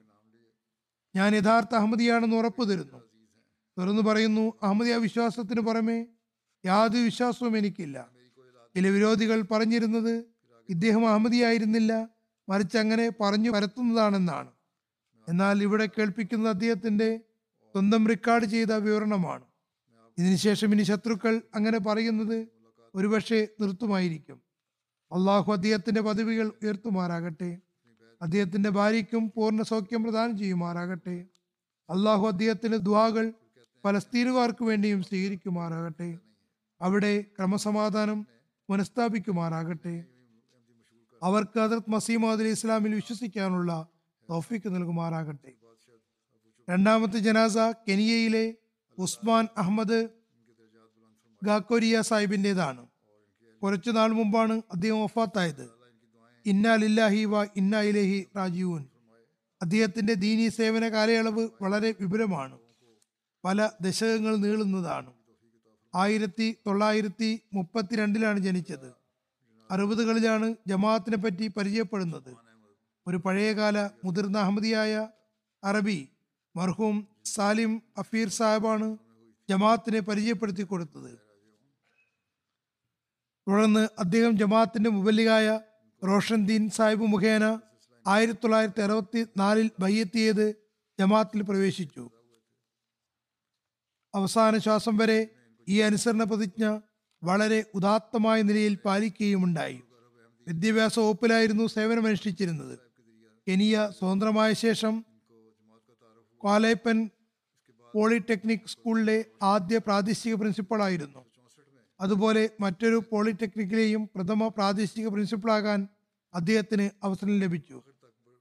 [1.16, 3.07] ഞാൻ യഥാർത്ഥ അഹമ്മദിയാണെന്ന് ഉറപ്പു തരുന്നു.
[3.78, 6.08] തുറന്നു പറയുന്നു അഹമ്മദിയ വിശ്വാസത്തിന് പുറമെ
[6.66, 8.10] യാതൊരു വിശ്വാസവും എനിക്കില്ല.
[8.76, 10.26] ചില വിരോധികൾ പറഞ്ഞിരുന്നത്
[10.70, 12.10] ഇദ്ദേഹം അഹമ്മദിയായിരുന്നില്ല
[12.50, 14.52] മറിച്ച് അങ്ങനെ പറഞ്ഞു പരത്തുന്നതാണെന്നാണ്.
[15.30, 17.20] എന്നാൽ ഇവിടെ കേൾപ്പിക്കുന്നത് അദ്ദേഹത്തിന്റെ
[17.74, 19.44] സ്വന്തം റെക്കോർഡ് ചെയ്ത വിവരണമാണ്.
[20.18, 22.48] ഇതിനുശേഷം ഇനി ശത്രുക്കൾ അങ്ങനെ പറയുന്നത്
[22.96, 24.42] ഒരുപക്ഷെ നിർത്തുമായിരിക്കും.
[25.12, 27.58] അള്ളാഹു അദ്ദേഹത്തിന്റെ പദവികൾ ഉയർത്തുമാറാകട്ടെ.
[28.22, 31.26] അദ്ദേഹത്തിന്റെ ഭാര്യയ്ക്കും പൂർണ സൗഖ്യം പ്രദാനം ചെയ്യുമാറാകട്ടെ.
[31.90, 33.34] അള്ളാഹു അദ്ദേഹത്തിന്റെ ദ്വാകൾ
[33.86, 36.18] പലസ്തീനുകാർക്ക് വേണ്ടിയും സ്വീകരിക്കുമാറാകട്ടെ.
[36.82, 38.28] അവിടെ ക്രമസമാധാനം
[38.70, 40.06] പുനഃസ്ഥാപിക്കുമാറാകട്ടെ.
[41.24, 43.88] അവർക്ക് ഹജറത് മസീമദ് അലി ഇസ്ലാമിൽ വിശ്വസിക്കാനുള്ള
[44.30, 45.54] തോഫിക്ക് നൽകുമാറാകട്ടെ.
[46.70, 48.54] രണ്ടാമത്തെ ജനാസ കെനിയയിലെ
[48.98, 50.10] ഉസ്മാൻ അഹമ്മദ്
[51.44, 52.88] ഗാക്കോരിയ സാഹിബിന്റെതാണ്.
[53.64, 55.70] കുറച്ചു നാൾ മുമ്പാണ് അദ്ദേഹം ഒഫാത്തായത്
[56.46, 56.74] ഇന്നാ
[57.26, 58.86] വ ഇന്നാ ഇലഹി രാജീവൻ
[59.62, 62.60] അദ്ദേഹത്തിന്റെ ദീനീ സേവന കാലയളവ് വളരെ വിപുലമാണ്.
[63.44, 65.12] പല ദശകങ്ങൾ നീളുന്നതാണ്.
[65.96, 68.90] ആയിരത്തി തൊള്ളായിരത്തി മുപ്പത്തിരണ്ടിലാണ് ജനിച്ചത്.
[69.72, 72.32] അറുപതുകളിലാണ് ജമാഅത്തിനെ പറ്റി പരിചയപ്പെടുന്നത്.
[73.08, 74.94] ഒരു പഴയകാല മുതിർന്ന അഹമ്മദിയായ
[75.64, 76.00] അറബി
[76.56, 78.98] മർഹൂം സാലിം അഫീർ സാഹിബാണ്
[79.50, 81.12] ജമാഅത്തിനെ പരിചയപ്പെടുത്തി കൊടുത്തത്.
[83.48, 85.48] തുടർന്ന് അദ്ദേഹം ജമാഅത്തിന്റെ മുബല്ലികായ
[86.02, 87.46] റോഷൻ ദീൻ സാഹിബ് മുഖേന
[88.06, 90.46] ആയിരത്തി തൊള്ളായിരത്തി അറുപത്തി നാലിൽ ബയ്യെത്തിയത്
[91.00, 92.04] ജമാഅത്തിൽ പ്രവേശിച്ചു.
[94.18, 95.20] അവസാന ശ്വാസം വരെ
[95.68, 96.66] ഈ അനുസരണ പ്രതിജ്ഞ
[97.22, 99.80] വളരെ ഉദാത്തമായ നിലയിൽ പാലിക്കുകയുമുണ്ടായി.
[100.48, 102.76] വിദ്യാഭ്യാസ വകുപ്പിലായിരുന്നു സേവനമനുഷ്ഠിച്ചിരുന്നത്.
[103.48, 104.94] കെനിയ സ്വതന്ത്രമായ ശേഷം
[106.44, 106.98] ക്വാലേപ്പൻ
[107.94, 111.22] പോളിടെക്നിക് സ്കൂളിലെ ആദ്യ പ്രാദേശിക പ്രിൻസിപ്പളായിരുന്നു
[112.00, 115.80] അതുപോലെ മറ്റൊരു പോളിടെക്നിക്കിലെയും പ്രഥമ പ്രാദേശിക പ്രിൻസിപ്പളാകാൻ
[116.34, 117.78] അദ്ദേഹത്തിന് അവസരം ലഭിച്ചു.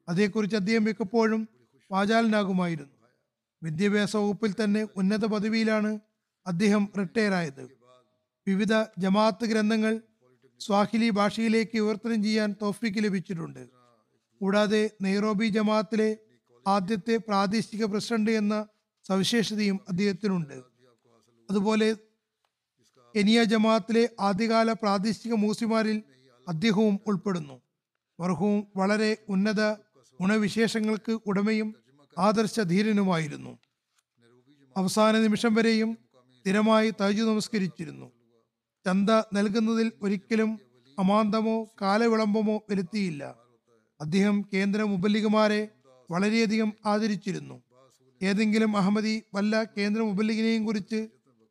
[0.09, 1.49] അതേക്കുറിച്ച് അദ്ദേഹം മിക്കപ്പോഴും
[1.91, 2.96] വാചാലനാകുമായിരുന്നു
[3.63, 5.91] വിദ്യാഭ്യാസ വകുപ്പിൽ തന്നെ ഉന്നത പദവിയിലാണ്
[6.47, 7.65] അദ്ദേഹം റിട്ടയർ ആയത്.
[8.47, 9.95] വിവിധ ജമാഅത്ത് ഗ്രന്ഥങ്ങൾ
[10.61, 13.63] സ്വാഹിലി ഭാഷയിലേക്ക് വിവർത്തനം ചെയ്യാൻ തോഫിക്ക് ലഭിച്ചിട്ടുണ്ട്.
[14.41, 16.11] കൂടാതെ നെയ്റോബി ജമാഅത്തിലെ
[16.67, 18.55] ആദ്യത്തെ പ്രാദേശിക പ്രസിഡന്റ് എന്ന
[19.07, 20.57] സവിശേഷതയും അദ്ദേഹത്തിനുണ്ട്.
[21.51, 21.89] അതുപോലെ
[23.15, 25.99] കെനിയ ജമാഅത്തിലെ ആദ്യകാല പ്രാദേശിക മൂസിമാരിൽ
[26.47, 27.57] അദ്ദേഹവും ഉൾപ്പെടുന്നു.
[28.19, 29.63] മർഹവും വളരെ ഉന്നത
[30.21, 31.69] ഗുണവിശേഷങ്ങൾക്ക് ഉടമയും
[32.19, 33.59] ആദർശ ധീരനുമായിരുന്നു
[34.77, 35.99] അവസാന നിമിഷം വരെയും
[36.37, 38.13] സ്ഥിരമായി തജു നമസ്കരിച്ചിരുന്നു.
[38.87, 40.61] ചന്ത നൽകുന്നതിൽ ഒരിക്കലും
[40.99, 43.23] അമാന്തമോ കാലവിളംബമോ വരുത്തിയില്ല.
[44.01, 45.69] അദ്ദേഹം കേന്ദ്ര മുബല്ലികമാരെ
[46.11, 47.63] വളരെയധികം ആദരിച്ചിരുന്നു.
[48.23, 51.09] ഏതെങ്കിലും അഹമ്മദി വല്ല കേന്ദ്ര മുബല്ലിഗിനെയും കുറിച്ച്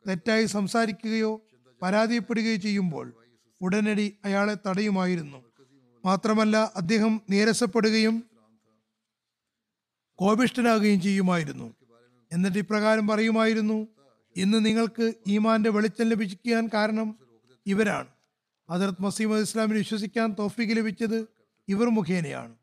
[0.07, 1.41] തെറ്റായി സംസാരിക്കുകയോ
[1.81, 3.13] പരാതിപ്പെടുകയോ ചെയ്യുമ്പോൾ
[3.61, 5.43] ഉടനടി അയാളെ തടയുമായിരുന്നു.
[6.05, 8.23] മാത്രമല്ല അദ്ദേഹം നീരസപ്പെടുകയും
[10.15, 11.73] കോപിഷ്ഠനാകുകയും ചെയ്യുമായിരുന്നു.
[12.31, 13.87] എന്നിട്ട് ഇപ്രകാരം പറയുമായിരുന്നു
[14.37, 17.15] ഇന്ന് നിങ്ങൾക്ക് ഈമാന്റെ വെളിച്ചം ലഭിക്കാൻ കാരണം
[17.65, 18.07] ഇവരാണ്.
[18.71, 21.27] ഹജറത് മസീമദ് ഇസ്ലാമിന് വിശ്വസിക്കാൻ തോഫിക്ക് ലഭിച്ചത്
[21.67, 22.55] ഇവർ മുഖേനയാണ്.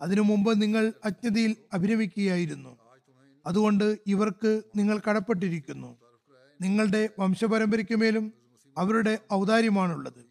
[0.00, 2.78] അതിനു മുമ്പ് നിങ്ങൾ അജ്ഞതയിൽ അഭിരമിക്കുകയായിരുന്നു
[3.46, 5.96] അതുകൊണ്ട് ഇവർക്ക് നിങ്ങൾ കടപ്പെട്ടിരിക്കുന്നു.
[6.60, 8.32] നിങ്ങളുടെ വംശപരമ്പരയ്ക്കുമേലും
[8.78, 10.26] അവരുടെ ഔദാര്യമാണുള്ളത്.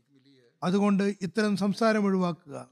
[0.64, 2.70] അതുകൊണ്ട് ഇത്തരം സംസാരം ഒഴിവാക്കുക.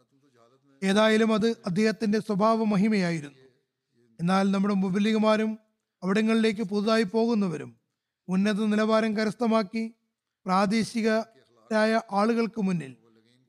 [0.84, 3.41] ഏതായാലും അത് അദ്ദേഹത്തിന്റെ സ്വഭാവ മഹിമയായിരുന്നു
[4.22, 5.60] എന്നാൽ നമ്മുടെ മുബലിഗുമാരും
[6.04, 7.76] അവിടങ്ങളിലേക്ക് പുതുതായി പോകുന്നവരും
[8.28, 9.94] ഉന്നത നിലവാരം കരസ്ഥമാക്കി
[10.46, 12.98] പ്രാദേശികരായ ആളുകൾക്ക് മുന്നിൽ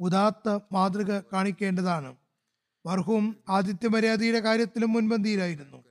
[0.00, 2.16] ഉദാത്ത മാതൃക കാണിക്കേണ്ടതാണ്.
[2.86, 5.84] മർഹൂം ആദിത്യ മര്യാദയുടെ കാര്യത്തിലും മുൻപന്തിയിലായിരുന്നു.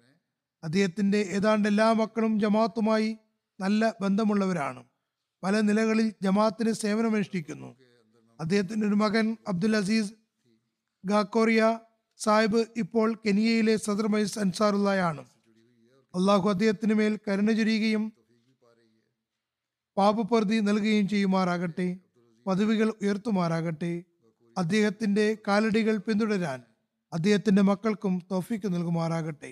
[0.63, 3.17] അദ്ദേഹത്തിന്റെ ഏതാണ്ട് എല്ലാ മക്കളും ജമാത്തുമായി
[3.59, 4.84] നല്ല ബന്ധമുള്ളവരാണ്.
[5.43, 7.75] പല നിലകളിൽ ജമാത്തിന് സേവനമനുഷ്ഠിക്കുന്നു.
[8.39, 10.13] അദ്ദേഹത്തിന്റെ ഒരു മകൻ അബ്ദുൽ അസീസ്
[11.05, 11.79] ഗാക്കോറിയ
[12.22, 15.24] സാഹിബ് ഇപ്പോൾ കെനിയയിലെ സദർ മൈസ് അൻസാറുള്ളയാണ്
[16.13, 18.03] അള്ളാഹു അദ്ദേഹത്തിന് മേൽ കരുണ ചൊരിയുകയും
[19.97, 21.88] പാപപ്രതി നൽകുകയും ചെയ്യുമാറാകട്ടെ
[22.45, 23.93] പദവികൾ ഉയർത്തുമാറാകട്ടെ
[24.57, 26.59] അദ്ദേഹത്തിന്റെ കാലടികൾ പിന്തുടരാൻ
[27.13, 29.51] അദ്ദേഹത്തിന്റെ മക്കൾക്കും തോഫിക്ക് നൽകുമാറാകട്ടെ.